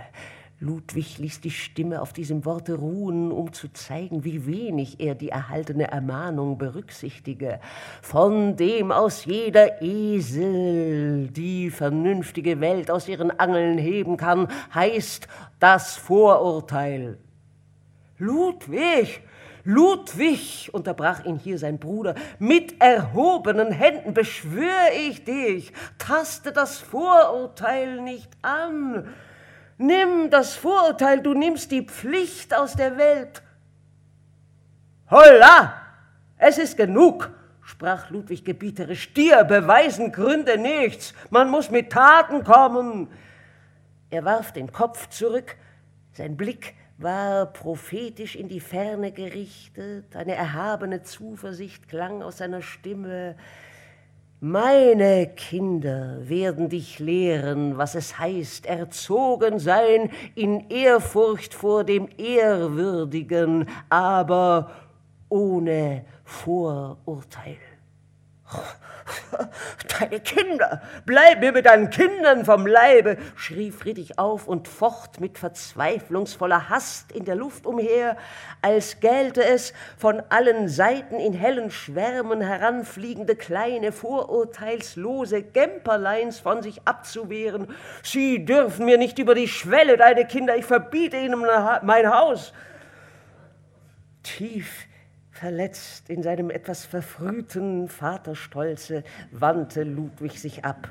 [0.59, 5.29] Ludwig ließ die Stimme auf diesem Worte ruhen, um zu zeigen, wie wenig er die
[5.29, 7.59] erhaltene Ermahnung berücksichtige.
[8.01, 15.27] Von dem aus jeder Esel die vernünftige Welt aus ihren Angeln heben kann, heißt
[15.59, 17.19] das Vorurteil.
[18.17, 19.21] Ludwig,
[19.65, 28.01] Ludwig, unterbrach ihn hier sein Bruder, mit erhobenen Händen beschwöre ich dich, taste das Vorurteil
[28.01, 29.07] nicht an.
[29.77, 33.41] Nimm das Vorurteil, du nimmst die Pflicht aus der Welt.
[35.09, 35.73] Holla!
[36.37, 39.13] Es ist genug, sprach Ludwig gebieterisch.
[39.13, 41.13] Dir beweisen Gründe nichts.
[41.29, 43.07] Man muss mit Taten kommen.
[44.09, 45.55] Er warf den Kopf zurück,
[46.11, 53.35] sein Blick war prophetisch in die Ferne gerichtet, eine erhabene Zuversicht klang aus seiner Stimme.
[54.39, 63.67] Meine Kinder werden dich lehren, was es heißt, erzogen sein in Ehrfurcht vor dem Ehrwürdigen,
[63.89, 64.71] aber
[65.29, 67.57] ohne Vorurteil.
[69.99, 75.37] Deine Kinder, bleib mir mit deinen Kindern vom Leibe, schrie Friedrich auf und focht mit
[75.37, 78.17] verzweiflungsvoller Hast in der Luft umher,
[78.61, 86.87] als gelte es, von allen Seiten in hellen Schwärmen heranfliegende kleine, vorurteilslose Gemperleins von sich
[86.87, 87.67] abzuwehren.
[88.03, 91.45] Sie dürfen mir nicht über die Schwelle, deine Kinder, ich verbiete ihnen
[91.81, 92.53] mein Haus.
[94.23, 94.87] Tief
[95.43, 100.87] Verletzt in seinem etwas verfrühten Vaterstolze wandte Ludwig sich ab.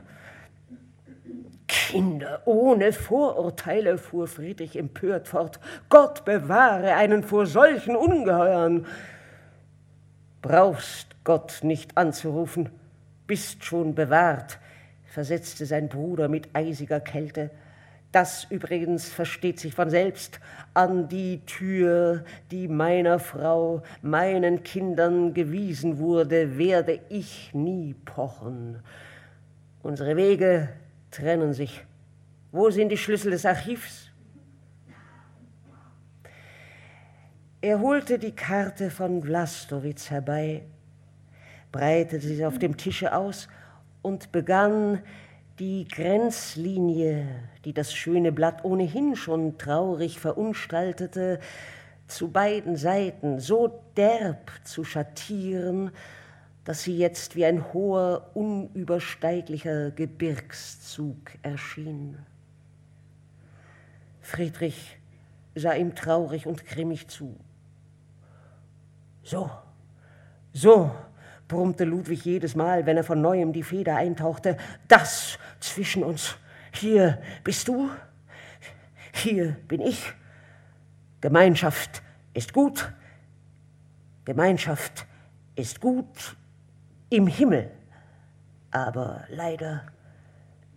[1.66, 5.58] Kinder ohne Vorurteile, fuhr Friedrich empört fort.
[5.88, 8.84] Gott bewahre einen vor solchen Ungeheuern.
[10.42, 12.68] Brauchst Gott nicht anzurufen,
[13.26, 14.58] bist schon bewahrt,
[15.06, 17.48] versetzte sein Bruder mit eisiger Kälte.
[18.12, 20.38] Das übrigens versteht sich von selbst.
[20.74, 28.80] An die Tür, die meiner Frau, meinen Kindern gewiesen wurde, werde ich nie pochen.
[29.82, 30.68] Unsere Wege
[31.10, 31.84] trennen sich.
[32.52, 34.10] Wo sind die Schlüssel des Archivs?
[37.62, 40.64] Er holte die Karte von Vlastowitz herbei,
[41.70, 43.48] breitete sie auf dem Tische aus
[44.02, 45.00] und begann,
[45.62, 47.24] die Grenzlinie,
[47.64, 51.38] die das schöne Blatt ohnehin schon traurig verunstaltete,
[52.08, 55.92] zu beiden Seiten so derb zu schattieren,
[56.64, 62.18] dass sie jetzt wie ein hoher, unübersteiglicher Gebirgszug erschien.
[64.20, 64.98] Friedrich
[65.54, 67.36] sah ihm traurig und grimmig zu.
[69.22, 69.48] So,
[70.52, 70.90] so,
[71.52, 74.56] brummte Ludwig jedes Mal, wenn er von neuem die Feder eintauchte,
[74.88, 76.36] das zwischen uns.
[76.72, 77.90] Hier bist du,
[79.12, 80.14] hier bin ich.
[81.20, 82.90] Gemeinschaft ist gut,
[84.24, 85.06] Gemeinschaft
[85.54, 86.36] ist gut
[87.10, 87.70] im Himmel,
[88.70, 89.82] aber leider,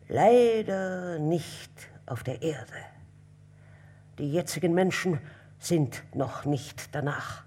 [0.10, 1.72] leider nicht
[2.06, 2.74] auf der Erde.
[4.20, 5.20] Die jetzigen Menschen
[5.58, 7.45] sind noch nicht danach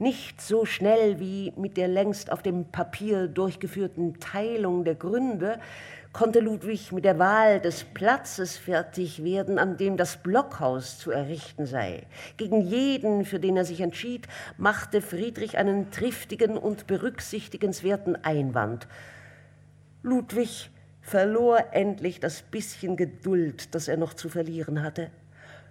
[0.00, 5.58] nicht so schnell wie mit der längst auf dem Papier durchgeführten Teilung der Gründe
[6.12, 11.66] konnte Ludwig mit der Wahl des Platzes fertig werden, an dem das Blockhaus zu errichten
[11.66, 12.06] sei.
[12.36, 14.26] Gegen jeden, für den er sich entschied,
[14.58, 18.88] machte Friedrich einen triftigen und berücksichtigenswerten Einwand.
[20.02, 20.70] Ludwig
[21.00, 25.10] verlor endlich das bisschen Geduld, das er noch zu verlieren hatte.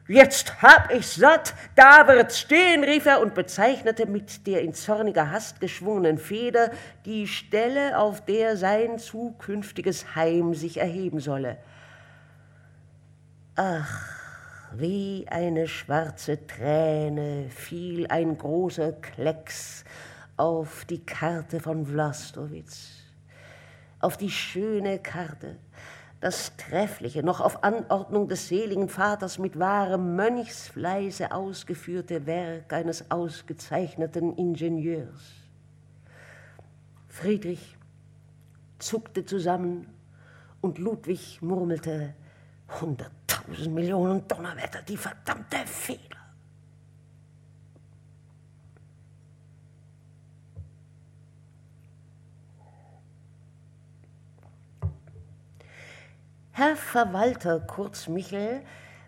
[0.10, 5.30] Jetzt hab ich's satt, da wird's stehen, rief er und bezeichnete mit der in zorniger
[5.30, 6.72] Hast geschwungenen Feder
[7.06, 11.60] die Stelle, auf der sein zukünftiges Heim sich erheben solle.
[13.56, 14.10] Ach,
[14.74, 19.84] wie eine schwarze Träne fiel ein großer Klecks
[20.38, 23.04] auf die Karte von Vlastowitz,
[24.00, 25.58] auf die schöne Karte,
[26.20, 34.36] das treffliche, noch auf Anordnung des seligen Vaters mit wahrem Mönchsfleiße ausgeführte Werk eines ausgezeichneten
[34.36, 35.32] Ingenieurs.
[37.08, 37.78] Friedrich
[38.80, 39.88] zuckte zusammen
[40.62, 42.14] und Ludwig murmelte,
[42.82, 46.19] hunderttausend Millionen Donnerwetter, die verdammte Feder.
[56.52, 58.62] Herr Verwalter Kurz Michel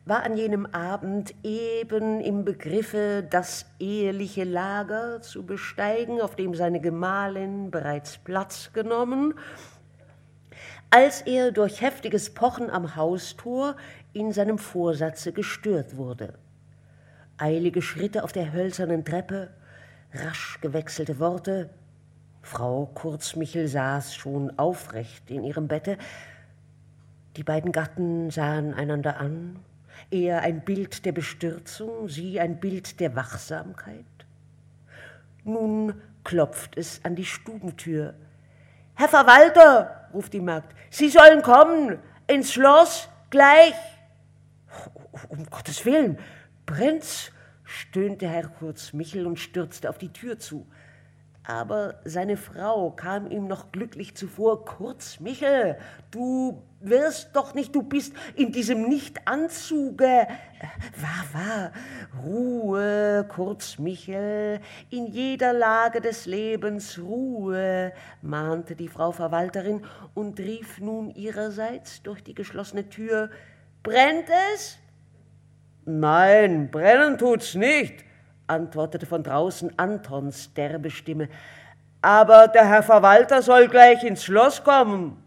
[0.06, 6.80] war an jenem Abend eben im Begriffe, das eheliche Lager zu besteigen, auf dem seine
[6.80, 9.34] Gemahlin bereits Platz genommen,
[10.90, 13.76] als er durch heftiges Pochen am Haustor
[14.14, 16.34] in seinem Vorsatze gestört wurde.
[17.38, 19.50] Eilige Schritte auf der hölzernen Treppe,
[20.14, 21.70] rasch gewechselte Worte.
[22.42, 25.98] Frau Kurzmichel saß schon aufrecht in ihrem Bette.
[27.38, 29.60] Die beiden Gatten sahen einander an,
[30.10, 34.06] er ein Bild der Bestürzung, sie ein Bild der Wachsamkeit.
[35.44, 38.16] Nun klopft es an die Stubentür.
[38.96, 43.76] Herr Verwalter, ruft die Magd, Sie sollen kommen, ins Schloss, gleich.
[45.30, 46.20] Um Gottes Willen,
[46.66, 47.32] Prinz,
[47.64, 50.68] stöhnte Herr Kurz Michel und stürzte auf die Tür zu
[51.44, 54.66] aber seine Frau kam ihm noch glücklich zuvor.
[54.66, 55.78] Kurz, Michel,
[56.12, 60.28] du wirst doch nicht, du bist in diesem Nichtanzuge.
[60.98, 61.72] Wahr, wahr,
[62.24, 64.60] Ruhe, Kurz, Michel,
[64.90, 72.24] in jeder Lage des Lebens Ruhe, mahnte die Frau Verwalterin und rief nun ihrerseits durch
[72.24, 73.30] die geschlossene Tür,
[73.84, 74.78] brennt es?
[75.86, 78.06] Nein, brennen tut's nicht
[78.52, 81.30] antwortete von draußen Antons derbe Stimme.
[82.02, 85.24] Aber der Herr Verwalter soll gleich ins Schloss kommen.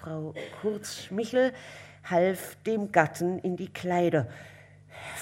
[0.00, 0.32] Frau
[0.62, 1.52] Kurz-Michel
[2.04, 4.28] half dem Gatten in die Kleider.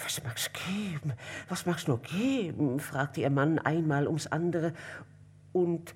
[0.05, 1.14] Was mag's geben?
[1.49, 2.79] Was mag's nur geben?
[2.79, 4.72] fragte ihr Mann einmal ums andere
[5.53, 5.95] und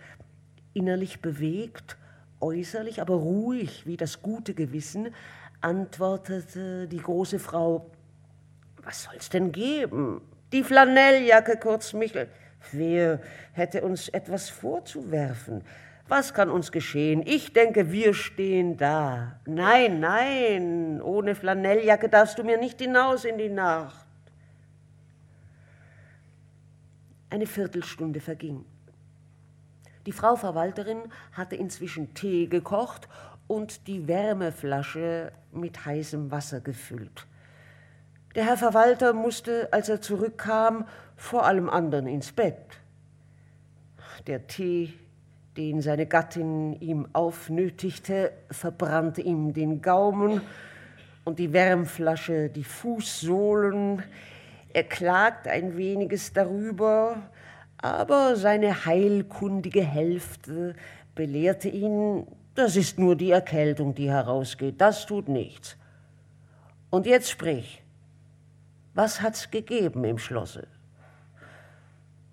[0.75, 1.97] innerlich bewegt,
[2.41, 5.15] äußerlich aber ruhig wie das gute Gewissen,
[5.61, 7.91] antwortete die große Frau,
[8.83, 10.21] was soll's denn geben?
[10.53, 12.29] Die Flanelljacke, kurz Michel.
[12.73, 13.21] Wer
[13.53, 15.63] hätte uns etwas vorzuwerfen?
[16.13, 17.23] Was kann uns geschehen?
[17.25, 19.41] Ich denke, wir stehen da.
[19.47, 24.07] Nein, nein, ohne Flanelljacke darfst du mir nicht hinaus in die Nacht.
[27.31, 28.67] Eine Viertelstunde verging.
[30.05, 31.01] Die Frau Verwalterin
[31.33, 33.09] hatte inzwischen Tee gekocht
[33.47, 37.27] und die Wärmeflasche mit heißem Wasser gefüllt.
[38.35, 40.87] Der Herr Verwalter musste, als er zurückkam,
[41.17, 42.83] vor allem anderen ins Bett.
[44.27, 44.93] Der Tee,
[45.57, 50.41] den seine Gattin ihm aufnötigte, verbrannte ihm den Gaumen
[51.25, 54.03] und die Wärmflasche die Fußsohlen.
[54.73, 57.17] Er klagt ein weniges darüber,
[57.79, 60.75] aber seine heilkundige Hälfte
[61.15, 65.77] belehrte ihn, das ist nur die Erkältung, die herausgeht, das tut nichts.
[66.91, 67.83] Und jetzt sprich,
[68.95, 70.67] was hat's gegeben im Schlosse?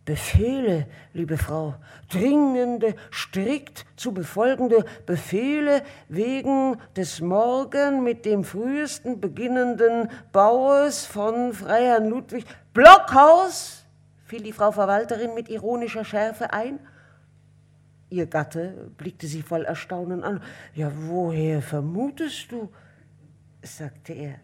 [0.10, 1.76] Befehle, liebe Frau,
[2.12, 12.10] dringende, strikt zu befolgende Befehle wegen des morgen mit dem frühesten beginnenden Baues von Freiherrn
[12.10, 12.43] Ludwig
[12.74, 13.86] Blockhaus,
[14.26, 16.80] fiel die Frau Verwalterin mit ironischer Schärfe ein.
[18.10, 20.41] Ihr Gatte blickte sie voll Erstaunen an.
[20.74, 22.72] Ja, woher vermutest du?
[23.62, 24.39] sagte er.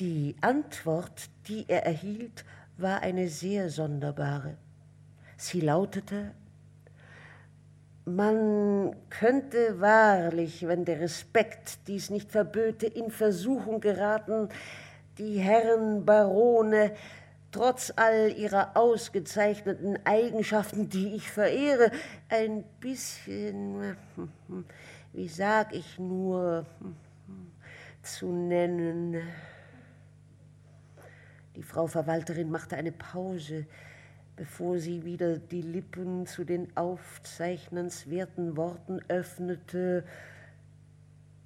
[0.00, 2.46] Die Antwort, die er erhielt,
[2.78, 4.56] war eine sehr sonderbare.
[5.36, 6.30] Sie lautete,
[8.06, 14.48] man könnte wahrlich, wenn der Respekt dies nicht verböte, in Versuchung geraten,
[15.18, 16.92] die Herren Barone
[17.52, 21.90] trotz all ihrer ausgezeichneten Eigenschaften, die ich verehre,
[22.30, 23.98] ein bisschen,
[25.12, 26.64] wie sag ich nur,
[28.02, 29.20] zu nennen.
[31.56, 33.66] Die Frau Verwalterin machte eine Pause,
[34.36, 40.04] bevor sie wieder die Lippen zu den aufzeichnenswerten Worten öffnete.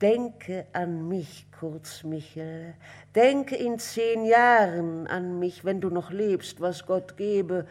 [0.01, 2.75] Denke an mich, Kurz Michel.
[3.15, 7.67] Denke in zehn Jahren an mich, wenn du noch lebst, was Gott gebe.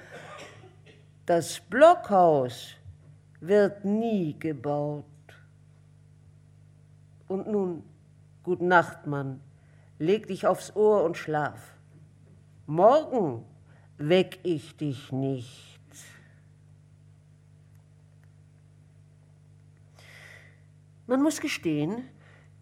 [1.27, 2.75] Das Blockhaus
[3.39, 5.05] wird nie gebaut.
[7.27, 7.83] Und nun,
[8.41, 9.41] gut Nacht, Mann.
[9.99, 11.73] Leg dich aufs Ohr und schlaf.
[12.65, 13.43] Morgen
[13.97, 15.81] weck ich dich nicht.
[21.05, 22.07] Man muss gestehen,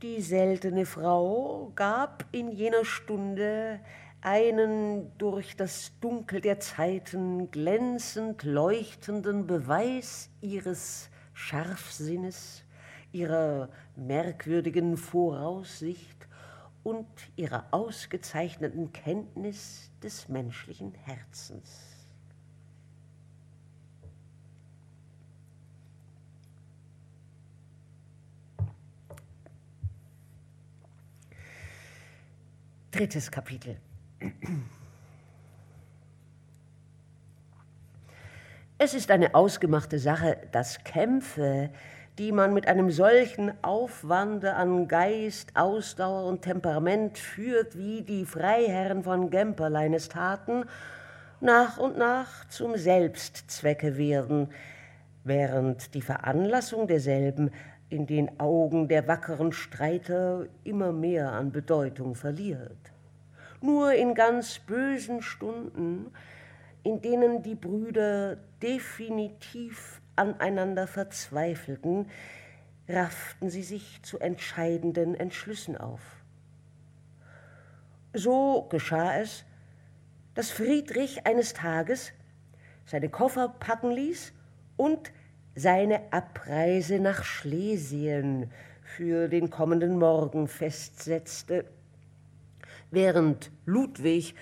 [0.02, 3.80] die seltene Frau gab in jener Stunde
[4.22, 12.64] einen durch das Dunkel der Zeiten glänzend leuchtenden Beweis ihres Scharfsinnes,
[13.12, 16.28] ihrer merkwürdigen Voraussicht
[16.82, 21.92] und ihrer ausgezeichneten Kenntnis des menschlichen Herzens.
[32.92, 33.80] Drittes Kapitel.
[38.78, 41.70] Es ist eine ausgemachte Sache, dass Kämpfe
[42.22, 49.02] die man mit einem solchen Aufwande an Geist, Ausdauer und Temperament führt, wie die Freiherren
[49.02, 50.66] von Gemperlein es taten,
[51.40, 54.50] nach und nach zum Selbstzwecke werden,
[55.24, 57.50] während die Veranlassung derselben
[57.90, 62.92] in den Augen der wackeren Streiter immer mehr an Bedeutung verliert.
[63.62, 66.12] Nur in ganz bösen Stunden,
[66.84, 72.10] in denen die Brüder definitiv aneinander verzweifelten,
[72.88, 76.02] rafften sie sich zu entscheidenden Entschlüssen auf.
[78.14, 79.46] So geschah es,
[80.36, 82.12] dass Friedrich eines Tages
[82.86, 84.34] seine Koffer packen ließ
[84.78, 85.12] und
[85.56, 88.52] seine Abreise nach Schlesien
[88.84, 91.66] für den kommenden Morgen festsetzte,
[92.92, 94.36] während Ludwig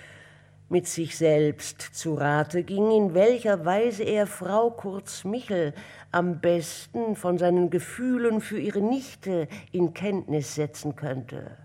[0.70, 5.74] mit sich selbst zu Rate ging, in welcher Weise er Frau Kurz-Michel
[6.12, 11.56] am besten von seinen Gefühlen für ihre Nichte in Kenntnis setzen könnte.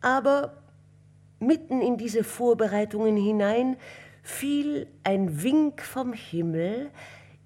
[0.00, 0.62] Aber
[1.38, 3.76] mitten in diese Vorbereitungen hinein
[4.22, 6.90] fiel ein Wink vom Himmel,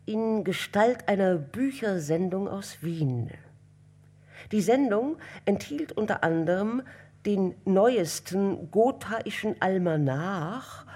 [0.07, 3.31] in Gestalt einer Büchersendung aus Wien.
[4.51, 6.83] Die Sendung enthielt unter anderem
[7.27, 10.87] den neuesten gothaischen Almanach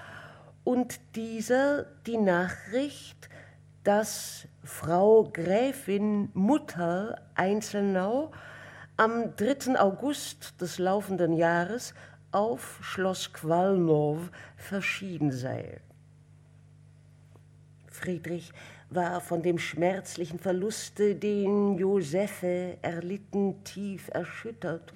[0.64, 3.28] und dieser die Nachricht,
[3.82, 8.32] dass Frau Gräfin Mutter Einzelnau
[8.96, 9.78] am 3.
[9.78, 11.94] August des laufenden Jahres
[12.32, 15.80] auf Schloss Qualnow verschieden sei.
[17.88, 18.52] Friedrich
[18.90, 24.92] war von dem schmerzlichen Verluste, den Josephe erlitten, tief erschüttert.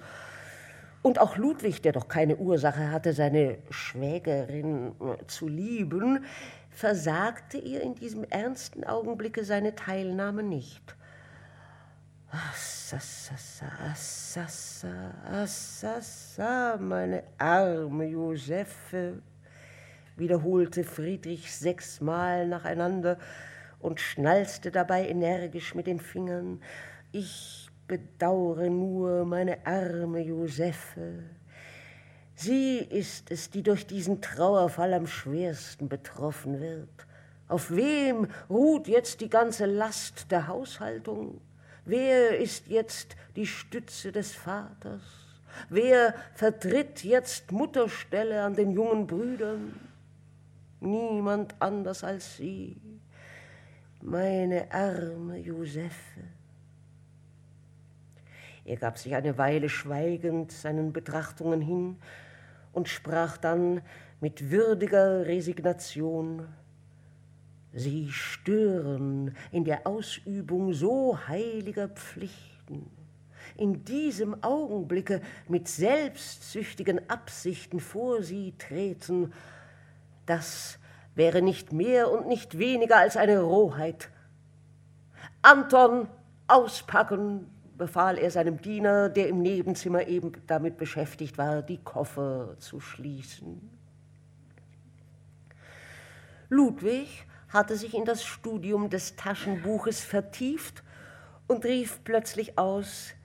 [1.01, 4.93] Und auch Ludwig, der doch keine Ursache hatte, seine Schwägerin
[5.27, 6.25] zu lieben,
[6.69, 10.95] versagte ihr in diesem ernsten Augenblicke seine Teilnahme nicht.
[12.31, 13.33] Assassa,
[13.91, 19.21] Assassa, Assassa, meine arme Josephe,
[20.15, 23.17] wiederholte Friedrich sechsmal nacheinander
[23.79, 26.61] und schnalzte dabei energisch mit den Fingern.
[27.11, 31.23] Ich bedauere nur meine arme Josephe.
[32.35, 36.87] Sie ist es, die durch diesen Trauerfall am schwersten betroffen wird.
[37.49, 41.41] Auf wem ruht jetzt die ganze Last der Haushaltung?
[41.83, 45.01] Wer ist jetzt die Stütze des Vaters?
[45.67, 49.73] Wer vertritt jetzt Mutterstelle an den jungen Brüdern?
[50.79, 52.79] Niemand anders als sie
[54.01, 56.38] meine arme Josephe.
[58.69, 61.95] Er gab sich eine Weile schweigend seinen Betrachtungen hin
[62.71, 63.81] und sprach dann
[64.21, 66.47] mit würdiger Resignation,
[67.73, 72.91] Sie stören in der Ausübung so heiliger Pflichten,
[73.57, 79.33] in diesem Augenblicke mit selbstsüchtigen Absichten vor Sie treten,
[80.27, 80.77] dass
[81.15, 84.11] wäre nicht mehr und nicht weniger als eine Rohheit.
[85.41, 86.07] Anton,
[86.47, 87.47] auspacken,
[87.79, 93.67] befahl er seinem Diener, der im Nebenzimmer eben damit beschäftigt war, die Koffer zu schließen.
[96.49, 100.83] Ludwig hatte sich in das Studium des Taschenbuches vertieft
[101.47, 103.15] und rief plötzlich aus,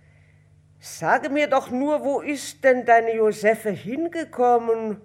[0.80, 5.00] Sage mir doch nur, wo ist denn deine Josephe hingekommen?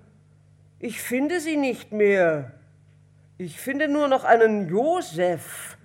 [0.78, 2.52] Ich finde sie nicht mehr.
[3.38, 5.78] Ich finde nur noch einen Josef,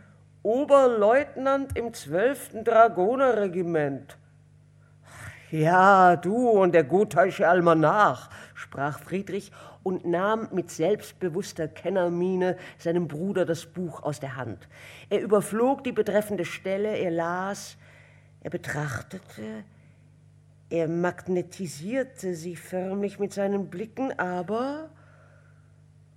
[0.44, 2.64] Oberleutnant im 12.
[2.64, 4.18] Dragonerregiment.
[5.50, 13.46] Ja, du und der gothaische Almanach, sprach Friedrich und nahm mit selbstbewusster Kennermiene seinem Bruder
[13.46, 14.68] das Buch aus der Hand.
[15.08, 17.78] Er überflog die betreffende Stelle, er las,
[18.42, 19.64] er betrachtete,
[20.68, 24.90] er magnetisierte sie förmlich mit seinen Blicken, aber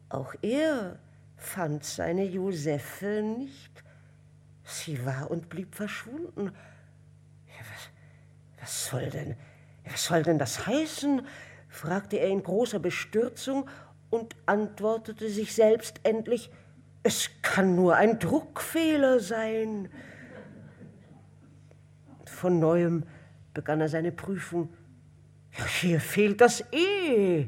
[0.09, 0.99] auch er
[1.37, 3.83] fand seine Josephe nicht.
[4.67, 6.51] Sie war und blieb verschwunden.
[7.47, 9.35] Was, was, soll denn,
[9.85, 11.25] was soll denn das heißen?
[11.69, 13.69] fragte er in großer Bestürzung
[14.09, 16.51] und antwortete sich selbst endlich,
[17.03, 19.89] es kann nur ein Druckfehler sein.
[22.25, 23.03] Von neuem
[23.53, 24.73] begann er seine Prüfung.
[25.57, 27.47] Ja, hier fehlt das E.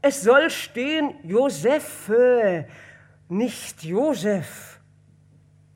[0.00, 2.68] Es soll stehen Josephe,
[3.28, 4.75] nicht Josef.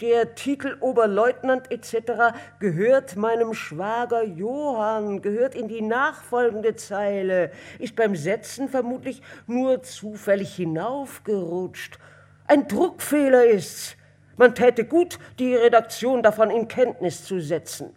[0.00, 2.34] Der Titel Oberleutnant etc.
[2.58, 10.54] gehört meinem Schwager Johann, gehört in die nachfolgende Zeile, ist beim Setzen vermutlich nur zufällig
[10.54, 11.98] hinaufgerutscht.
[12.46, 13.94] Ein Druckfehler ist's.
[14.38, 17.94] Man täte gut, die Redaktion davon in Kenntnis zu setzen.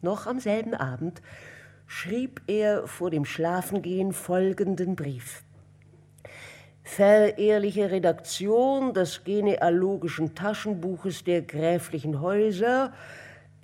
[0.00, 1.22] Noch am selben Abend
[1.88, 5.42] schrieb er vor dem Schlafengehen folgenden Brief.
[6.82, 12.92] Verehrliche Redaktion des genealogischen Taschenbuches der gräflichen Häuser,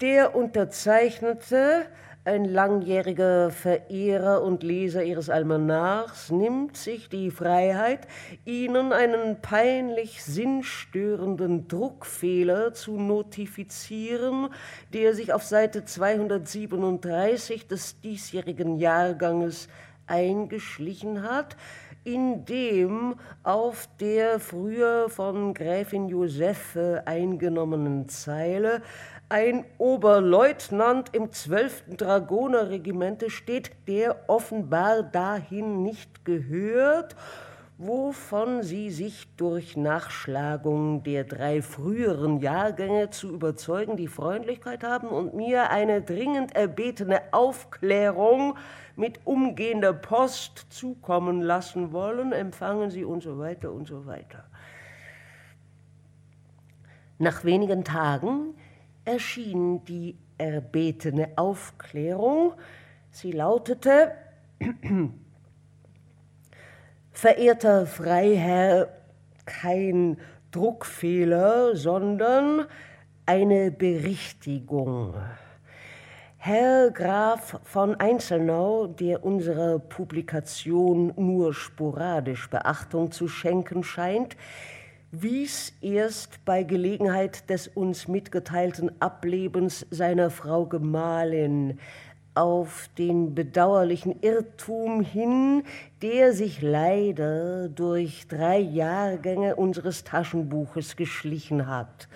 [0.00, 1.86] der Unterzeichnete
[2.24, 8.06] ein langjähriger Verehrer und Leser ihres Almanachs nimmt sich die Freiheit,
[8.44, 14.48] Ihnen einen peinlich sinnstörenden Druckfehler zu notifizieren,
[14.92, 19.68] der sich auf Seite 237 des diesjährigen Jahrganges
[20.06, 21.56] eingeschlichen hat,
[22.04, 28.82] in dem auf der früher von Gräfin Josephe eingenommenen Zeile
[29.28, 31.96] ein Oberleutnant im 12.
[31.96, 37.14] Dragonerregimente steht, der offenbar dahin nicht gehört,
[37.76, 45.34] wovon sie sich durch Nachschlagung der drei früheren Jahrgänge zu überzeugen, die Freundlichkeit haben und
[45.34, 48.56] mir eine dringend erbetene Aufklärung
[48.98, 54.44] mit umgehender Post zukommen lassen wollen, empfangen sie und so weiter und so weiter.
[57.18, 58.54] Nach wenigen Tagen
[59.04, 62.54] erschien die erbetene Aufklärung.
[63.10, 64.12] Sie lautete,
[67.12, 68.88] Verehrter Freiherr,
[69.44, 70.18] kein
[70.50, 72.66] Druckfehler, sondern
[73.26, 75.14] eine Berichtigung.
[76.40, 84.36] Herr Graf von Einzelnau, der unserer Publikation nur sporadisch Beachtung zu schenken scheint,
[85.10, 91.80] wies erst bei Gelegenheit des uns mitgeteilten Ablebens seiner Frau Gemahlin
[92.34, 95.64] auf den bedauerlichen Irrtum hin,
[96.02, 102.06] der sich leider durch drei Jahrgänge unseres Taschenbuches geschlichen hat.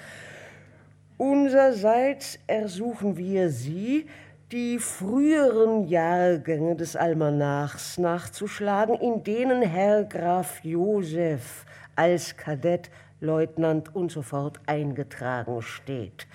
[1.22, 4.06] Unserseits ersuchen wir Sie,
[4.50, 11.64] die früheren Jahrgänge des Almanachs nachzuschlagen, in denen Herr Graf Josef
[11.94, 16.26] als Kadett, Leutnant und so fort eingetragen steht.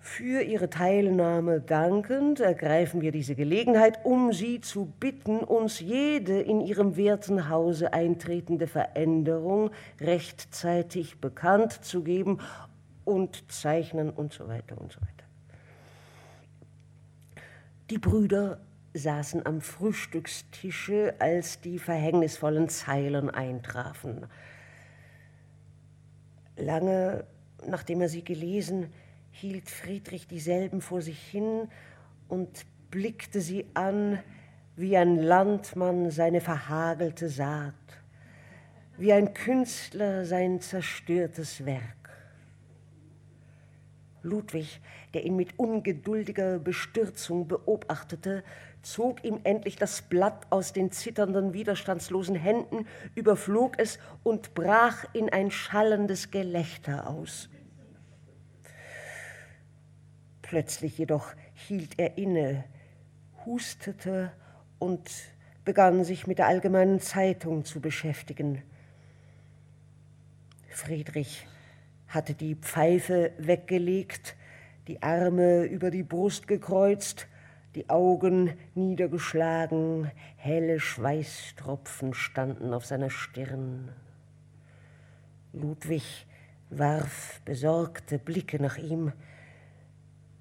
[0.00, 6.60] Für Ihre Teilnahme dankend ergreifen wir diese Gelegenheit, um Sie zu bitten, uns jede in
[6.60, 12.38] Ihrem werten Hause eintretende Veränderung rechtzeitig bekannt zu geben
[13.08, 15.24] und zeichnen und so weiter und so weiter.
[17.90, 18.60] Die Brüder
[18.92, 24.26] saßen am Frühstückstische, als die verhängnisvollen Zeilen eintrafen.
[26.56, 27.24] Lange
[27.66, 28.92] nachdem er sie gelesen,
[29.30, 31.68] hielt Friedrich dieselben vor sich hin
[32.28, 34.18] und blickte sie an
[34.76, 37.74] wie ein Landmann seine verhagelte Saat,
[38.96, 41.97] wie ein Künstler sein zerstörtes Werk.
[44.22, 44.80] Ludwig,
[45.14, 48.42] der ihn mit ungeduldiger Bestürzung beobachtete,
[48.82, 55.30] zog ihm endlich das Blatt aus den zitternden, widerstandslosen Händen, überflog es und brach in
[55.30, 57.48] ein schallendes Gelächter aus.
[60.42, 62.64] Plötzlich jedoch hielt er inne,
[63.44, 64.32] hustete
[64.78, 65.10] und
[65.64, 68.62] begann sich mit der allgemeinen Zeitung zu beschäftigen.
[70.70, 71.46] Friedrich
[72.08, 74.34] hatte die Pfeife weggelegt,
[74.86, 77.26] die Arme über die Brust gekreuzt,
[77.74, 83.90] die Augen niedergeschlagen, helle Schweißtropfen standen auf seiner Stirn.
[85.52, 86.26] Ludwig
[86.70, 89.12] warf besorgte Blicke nach ihm,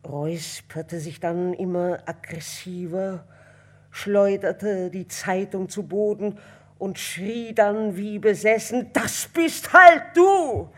[0.05, 3.25] räusperte sich dann immer aggressiver,
[3.91, 6.37] schleuderte die Zeitung zu Boden
[6.79, 10.69] und schrie dann wie besessen, das bist halt du!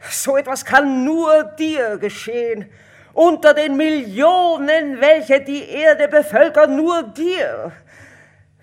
[0.00, 2.70] So etwas kann nur dir geschehen
[3.16, 7.72] unter den Millionen, welche die Erde bevölkern, nur dir.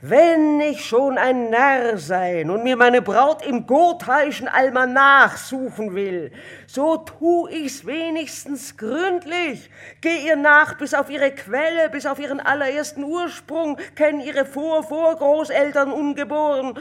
[0.06, 6.32] Wenn ich schon ein Narr sein und mir meine Braut im gothaischen Almanach suchen will,
[6.68, 9.70] so tu ich's wenigstens gründlich.
[10.02, 15.92] Geh ihr nach bis auf ihre Quelle, bis auf ihren allerersten Ursprung, kenn ihre Vor-Vorgroßeltern
[15.94, 16.78] ungeboren.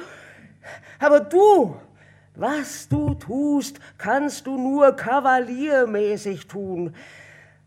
[0.99, 1.77] Aber du,
[2.35, 6.95] was du tust, kannst du nur kavaliermäßig tun.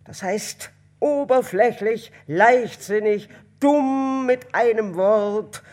[0.05, 5.63] Das heißt oberflächlich, leichtsinnig, dumm mit einem Wort.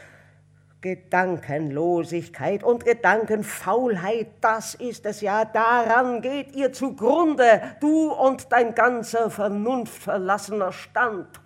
[0.83, 9.31] Gedankenlosigkeit und Gedankenfaulheit, das ist es ja, daran geht ihr zugrunde, du und dein ganzer
[9.31, 11.41] vernunftverlassener Stand.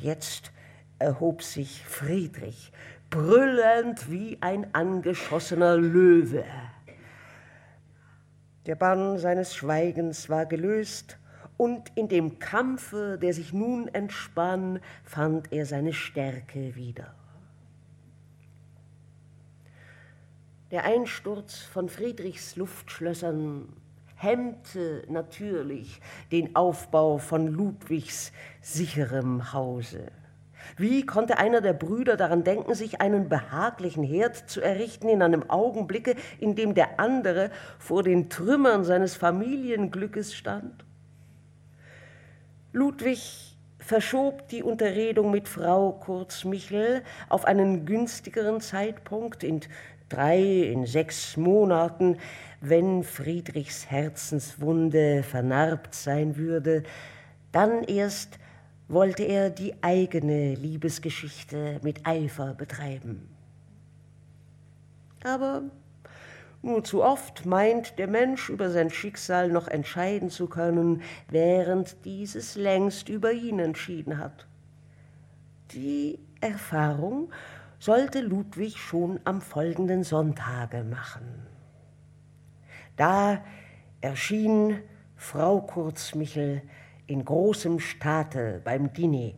[0.00, 0.52] Jetzt
[0.98, 2.72] erhob sich Friedrich,
[3.10, 6.44] brüllend wie ein angeschossener Löwe.
[8.66, 11.18] Der Bann seines Schweigens war gelöst,
[11.56, 17.14] und in dem Kampfe, der sich nun entspann, fand er seine Stärke wieder.
[20.70, 23.68] Der Einsturz von Friedrichs Luftschlössern
[24.16, 26.00] hemmte natürlich
[26.32, 30.10] den Aufbau von Ludwigs sicherem Hause.
[30.76, 35.48] Wie konnte einer der Brüder daran denken, sich einen behaglichen Herd zu errichten in einem
[35.48, 40.84] Augenblicke, in dem der andere vor den Trümmern seines Familienglückes stand?
[42.72, 49.60] Ludwig verschob die Unterredung mit Frau Kurz-Michel auf einen günstigeren Zeitpunkt in
[50.08, 52.18] drei, in sechs Monaten,
[52.60, 56.82] wenn Friedrichs Herzenswunde vernarbt sein würde,
[57.52, 58.38] dann erst
[58.88, 63.28] wollte er die eigene Liebesgeschichte mit Eifer betreiben.
[65.24, 65.62] Aber
[66.62, 72.56] nur zu oft meint der Mensch über sein Schicksal noch entscheiden zu können, während dieses
[72.56, 74.46] längst über ihn entschieden hat.
[75.72, 77.30] Die Erfahrung
[77.78, 81.46] sollte Ludwig schon am folgenden Sonntage machen.
[82.96, 83.44] Da
[84.00, 84.78] erschien
[85.16, 86.62] Frau Kurzmichel
[87.06, 89.32] in großem Staate beim Diner.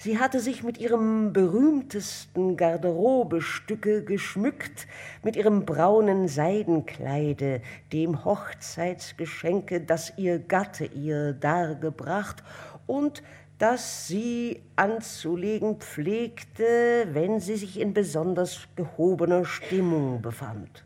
[0.00, 4.86] Sie hatte sich mit ihrem berühmtesten Garderobestücke geschmückt,
[5.24, 7.62] mit ihrem braunen Seidenkleide,
[7.92, 12.44] dem Hochzeitsgeschenke, das ihr Gatte ihr dargebracht
[12.86, 13.24] und
[13.58, 20.84] das sie anzulegen pflegte, wenn sie sich in besonders gehobener Stimmung befand.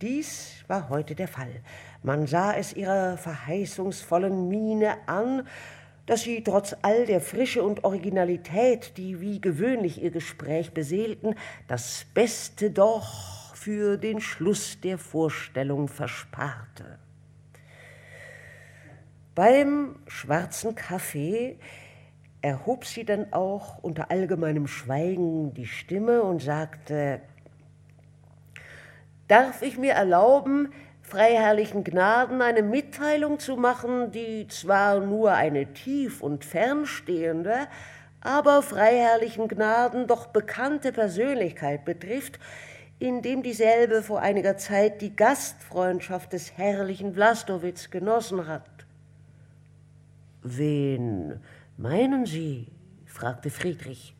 [0.00, 1.62] Dies war heute der Fall.
[2.02, 5.46] Man sah es ihrer verheißungsvollen Miene an,
[6.06, 11.34] dass sie trotz all der Frische und Originalität, die wie gewöhnlich ihr Gespräch beseelten,
[11.68, 16.98] das Beste doch für den Schluss der Vorstellung versparte.
[19.34, 21.58] Beim schwarzen Kaffee
[22.42, 27.20] erhob sie dann auch unter allgemeinem Schweigen die Stimme und sagte,
[29.28, 30.72] darf ich mir erlauben,
[31.10, 37.66] freiherrlichen Gnaden eine Mitteilung zu machen, die zwar nur eine tief und fernstehende,
[38.20, 42.38] aber freiherrlichen Gnaden doch bekannte Persönlichkeit betrifft,
[43.00, 48.86] indem dieselbe vor einiger Zeit die Gastfreundschaft des herrlichen Vlastowitz genossen hat.
[50.42, 51.40] Wen
[51.76, 52.68] meinen Sie?
[53.06, 54.14] fragte Friedrich.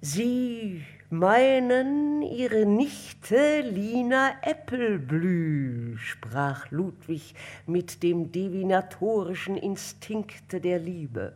[0.00, 7.34] Sie meinen ihre Nichte Lina Äppelblü, sprach Ludwig
[7.66, 11.34] mit dem divinatorischen Instinkte der Liebe.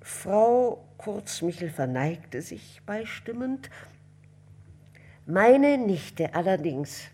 [0.00, 3.70] Frau Kurzmichel verneigte sich beistimmend.
[5.26, 7.08] Meine Nichte allerdings,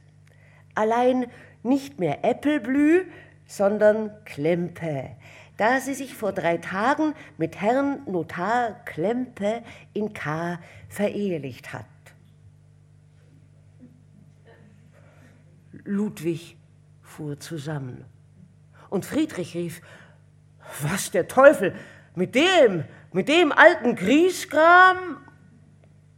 [0.75, 1.27] allein
[1.63, 3.07] nicht mehr Äppelblü,
[3.47, 5.11] sondern Klempe,
[5.61, 10.59] da sie sich vor drei Tagen mit Herrn Notar Klempe in K.
[10.89, 11.85] verehelicht hat.
[15.85, 16.57] Ludwig
[17.03, 18.07] fuhr zusammen.
[18.89, 19.83] Und Friedrich rief,
[20.81, 21.75] was der Teufel,
[22.15, 25.19] mit dem, mit dem alten Griesgram?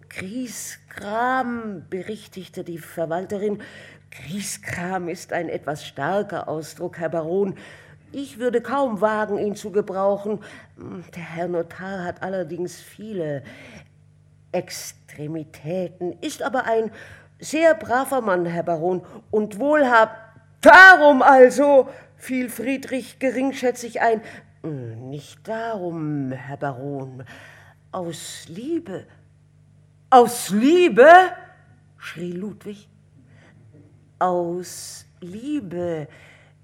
[0.08, 3.60] Griesgram, berichtigte die Verwalterin,
[4.12, 7.56] Grieskram ist ein etwas starker Ausdruck, Herr Baron.
[8.14, 10.40] Ich würde kaum wagen, ihn zu gebrauchen.
[11.16, 13.42] Der Herr Notar hat allerdings viele
[14.52, 16.90] Extremitäten, ist aber ein
[17.40, 19.00] sehr braver Mann, Herr Baron,
[19.30, 20.14] und wohlhab.
[20.60, 24.20] Darum also, fiel Friedrich geringschätzig ein.
[24.62, 27.24] Nicht darum, Herr Baron,
[27.92, 29.06] aus Liebe.
[30.10, 31.08] Aus Liebe?
[31.96, 32.88] schrie Ludwig.
[34.18, 36.08] Aus Liebe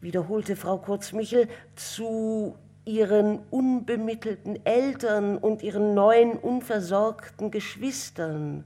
[0.00, 8.64] wiederholte Frau Kurzmichel, zu ihren unbemittelten Eltern und ihren neuen unversorgten Geschwistern.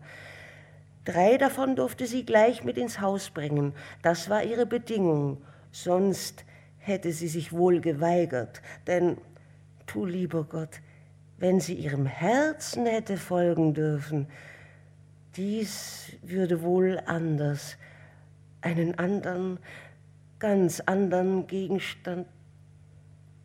[1.05, 3.75] Drei davon durfte sie gleich mit ins Haus bringen.
[4.03, 5.39] Das war ihre Bedingung.
[5.73, 6.45] Sonst
[6.79, 8.63] hätte sie sich wohl geweigert.
[8.87, 9.17] Denn,
[9.87, 10.81] tu lieber Gott,
[11.39, 14.29] wenn sie ihrem Herzen hätte folgen dürfen,
[15.35, 17.77] dies würde wohl anders,
[18.61, 19.59] einen anderen,
[20.43, 22.27] ganz anderen Gegenstand.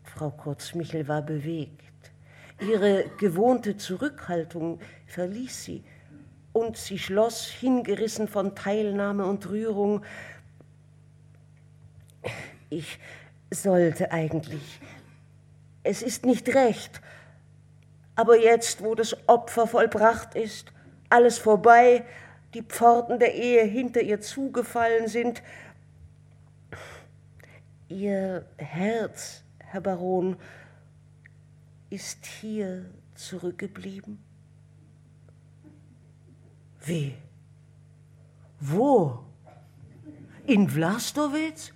[0.02, 1.84] Frau Kurzmichel war bewegt.
[2.60, 5.84] Ihre gewohnte Zurückhaltung verließ sie
[6.54, 10.04] und sie schloss, hingerissen von Teilnahme und Rührung,
[12.72, 12.98] ich
[13.52, 14.82] sollte eigentlich.
[15.84, 17.00] Es ist nicht recht.
[18.16, 20.74] Aber jetzt, wo das Opfer vollbracht ist,
[21.10, 22.04] alles vorbei,
[22.56, 25.44] die Pforten der Ehe hinter ihr zugefallen sind,
[27.90, 30.36] Ihr Herz, Herr Baron,
[31.90, 32.86] ist hier
[33.16, 34.20] zurückgeblieben?
[36.84, 37.16] Wie?
[38.60, 39.24] Wo?
[40.46, 41.74] In Vlastowitz?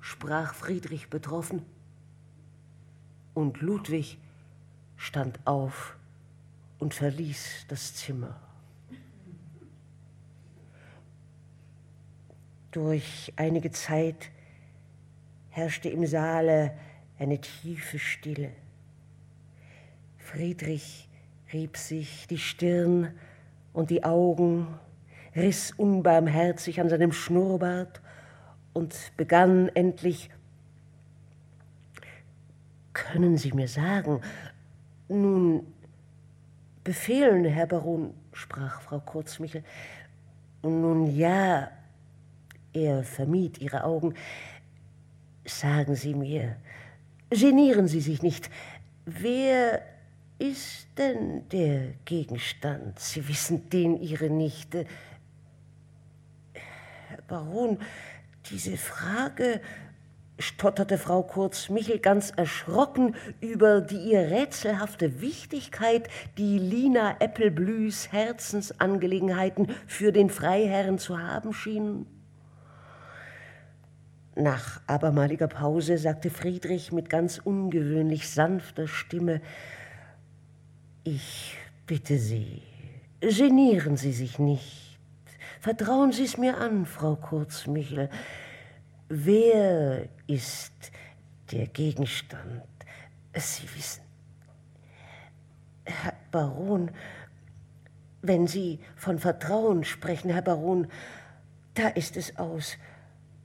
[0.00, 1.64] sprach Friedrich betroffen.
[3.32, 4.18] Und Ludwig
[4.96, 5.96] stand auf
[6.78, 8.40] und verließ das Zimmer.
[12.70, 14.30] Durch einige Zeit
[15.54, 16.72] herrschte im Saale
[17.18, 18.50] eine tiefe Stille.
[20.18, 21.08] Friedrich
[21.52, 23.12] rieb sich die Stirn
[23.72, 24.66] und die Augen,
[25.36, 28.00] riss unbarmherzig an seinem Schnurrbart
[28.72, 30.30] und begann endlich
[32.92, 34.20] Können Sie mir sagen,
[35.08, 35.66] nun
[36.84, 39.64] befehlen, Herr Baron, sprach Frau Kurzmichel.
[40.62, 41.70] Nun ja,
[42.72, 44.14] er vermied ihre Augen.
[45.44, 46.56] Sagen Sie mir,
[47.30, 48.50] genieren Sie sich nicht,
[49.04, 49.82] wer
[50.38, 52.98] ist denn der Gegenstand?
[52.98, 54.86] Sie wissen den Ihre Nichte.
[57.08, 57.78] Herr Baron,
[58.50, 59.60] diese Frage,
[60.38, 70.10] stotterte Frau Kurz-Michel ganz erschrocken über die ihr rätselhafte Wichtigkeit, die Lina Eppelblühs Herzensangelegenheiten für
[70.10, 72.06] den Freiherrn zu haben schienen.
[74.36, 79.40] Nach abermaliger Pause sagte Friedrich mit ganz ungewöhnlich sanfter Stimme,
[81.04, 81.56] ich
[81.86, 82.62] bitte Sie,
[83.20, 84.98] genieren Sie sich nicht.
[85.60, 88.10] Vertrauen Sie es mir an, Frau Kurzmichel.
[89.08, 90.90] Wer ist
[91.52, 92.64] der Gegenstand?
[93.36, 94.02] Sie wissen,
[95.84, 96.90] Herr Baron,
[98.22, 100.88] wenn Sie von Vertrauen sprechen, Herr Baron,
[101.74, 102.76] da ist es aus.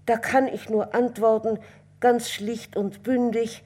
[0.10, 1.60] Da kann ich nur antworten,
[2.00, 3.64] ganz schlicht und bündig,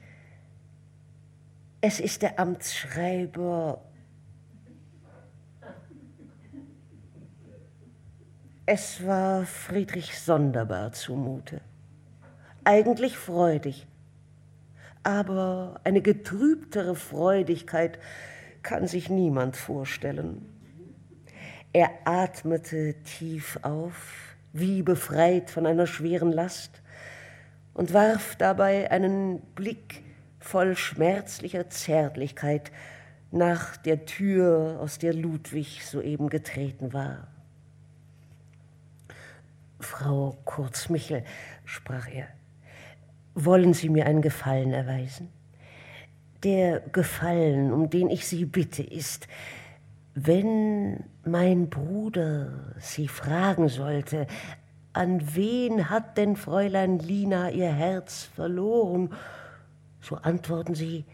[1.80, 3.82] es ist der Amtsschreiber.
[8.66, 11.62] Es war Friedrich sonderbar zumute,
[12.62, 13.86] eigentlich freudig,
[15.02, 17.98] aber eine getrübtere Freudigkeit
[18.62, 20.44] kann sich niemand vorstellen.
[21.72, 26.80] Er atmete tief auf, wie befreit von einer schweren Last,
[27.74, 30.04] und warf dabei einen Blick
[30.38, 32.70] voll schmerzlicher Zärtlichkeit
[33.32, 37.26] nach der Tür, aus der Ludwig soeben getreten war.
[39.80, 41.24] Frau Kurzmichel,
[41.64, 42.28] sprach er,
[43.34, 45.30] wollen Sie mir einen Gefallen erweisen?
[46.44, 49.26] Der Gefallen, um den ich Sie bitte, ist,
[50.14, 54.26] wenn mein Bruder Sie fragen sollte,
[54.92, 59.12] an wen hat denn Fräulein Lina ihr Herz verloren,
[60.00, 61.04] so antworten sie,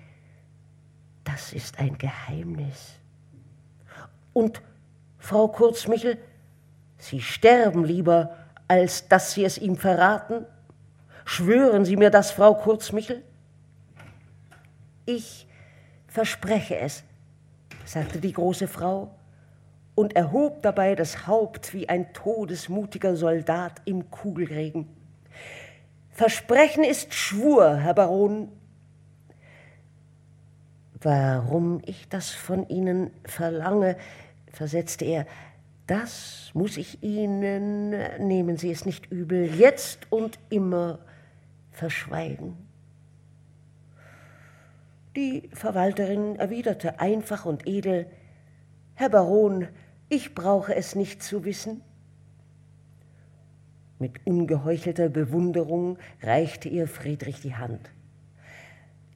[1.25, 2.97] das ist ein Geheimnis.
[4.33, 4.61] Und
[5.19, 6.19] Frau Kurzmichel,
[6.99, 8.37] Sie sterben lieber,
[8.69, 10.45] als dass Sie es ihm verraten?
[11.25, 13.23] Schwören Sie mir das, Frau Kurzmichel?
[15.07, 15.47] Ich
[16.07, 17.05] verspreche es,
[17.91, 19.11] sagte die große Frau
[19.97, 24.87] und erhob dabei das Haupt wie ein todesmutiger Soldat im Kugelregen.
[26.11, 28.49] Versprechen ist Schwur, Herr Baron,
[31.03, 33.97] Warum ich das von Ihnen verlange,
[34.53, 35.27] versetzte er,
[35.87, 40.99] das muss ich Ihnen, nehmen Sie es nicht übel, jetzt und immer
[41.73, 42.70] verschweigen.
[45.17, 48.07] Die Verwalterin erwiderte einfach und edel,
[48.95, 49.67] Herr Baron,
[50.09, 51.83] ich brauche es nicht zu wissen.
[53.99, 57.91] Mit ungeheuchelter Bewunderung reichte ihr Friedrich die Hand.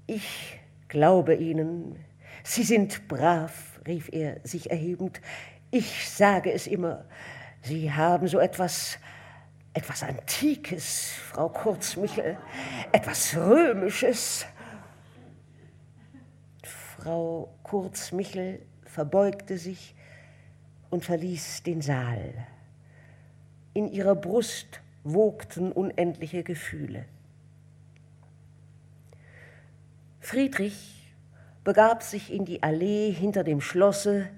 [0.06, 1.96] Ich glaube Ihnen,
[2.42, 5.20] Sie sind brav, rief er sich erhebend.
[5.70, 7.04] Ich sage es immer,
[7.62, 8.98] Sie haben so etwas,
[9.72, 12.36] etwas Antikes, Frau Kurzmichel,
[12.92, 14.44] etwas Römisches.
[17.04, 19.94] Frau Kurzmichel verbeugte sich
[20.88, 22.32] und verließ den Saal.
[23.74, 27.04] In ihrer Brust wogten unendliche Gefühle.
[30.20, 31.12] Friedrich
[31.62, 34.30] begab sich in die Allee hinter dem Schlosse,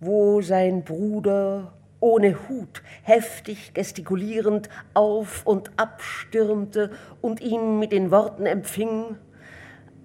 [0.00, 8.10] wo sein Bruder ohne Hut, heftig gestikulierend auf und ab stürmte und ihn mit den
[8.10, 9.18] Worten empfing,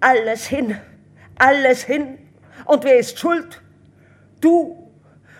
[0.01, 0.75] alles hin,
[1.37, 2.17] alles hin,
[2.65, 3.61] und wer ist schuld?
[4.41, 4.91] Du,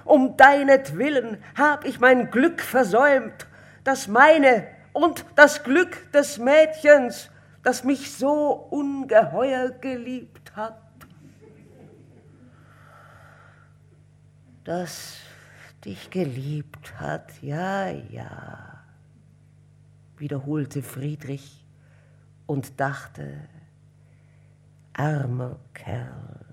[0.04, 3.48] um deinetwillen hab ich mein Glück versäumt,
[3.84, 7.30] das meine und das Glück des Mädchens,
[7.64, 10.82] das mich so ungeheuer geliebt hat.
[14.64, 15.18] Das
[15.84, 18.84] dich geliebt hat, ja, ja,
[20.18, 21.64] wiederholte Friedrich
[22.48, 23.48] und dachte,
[24.98, 26.45] armer Kerl.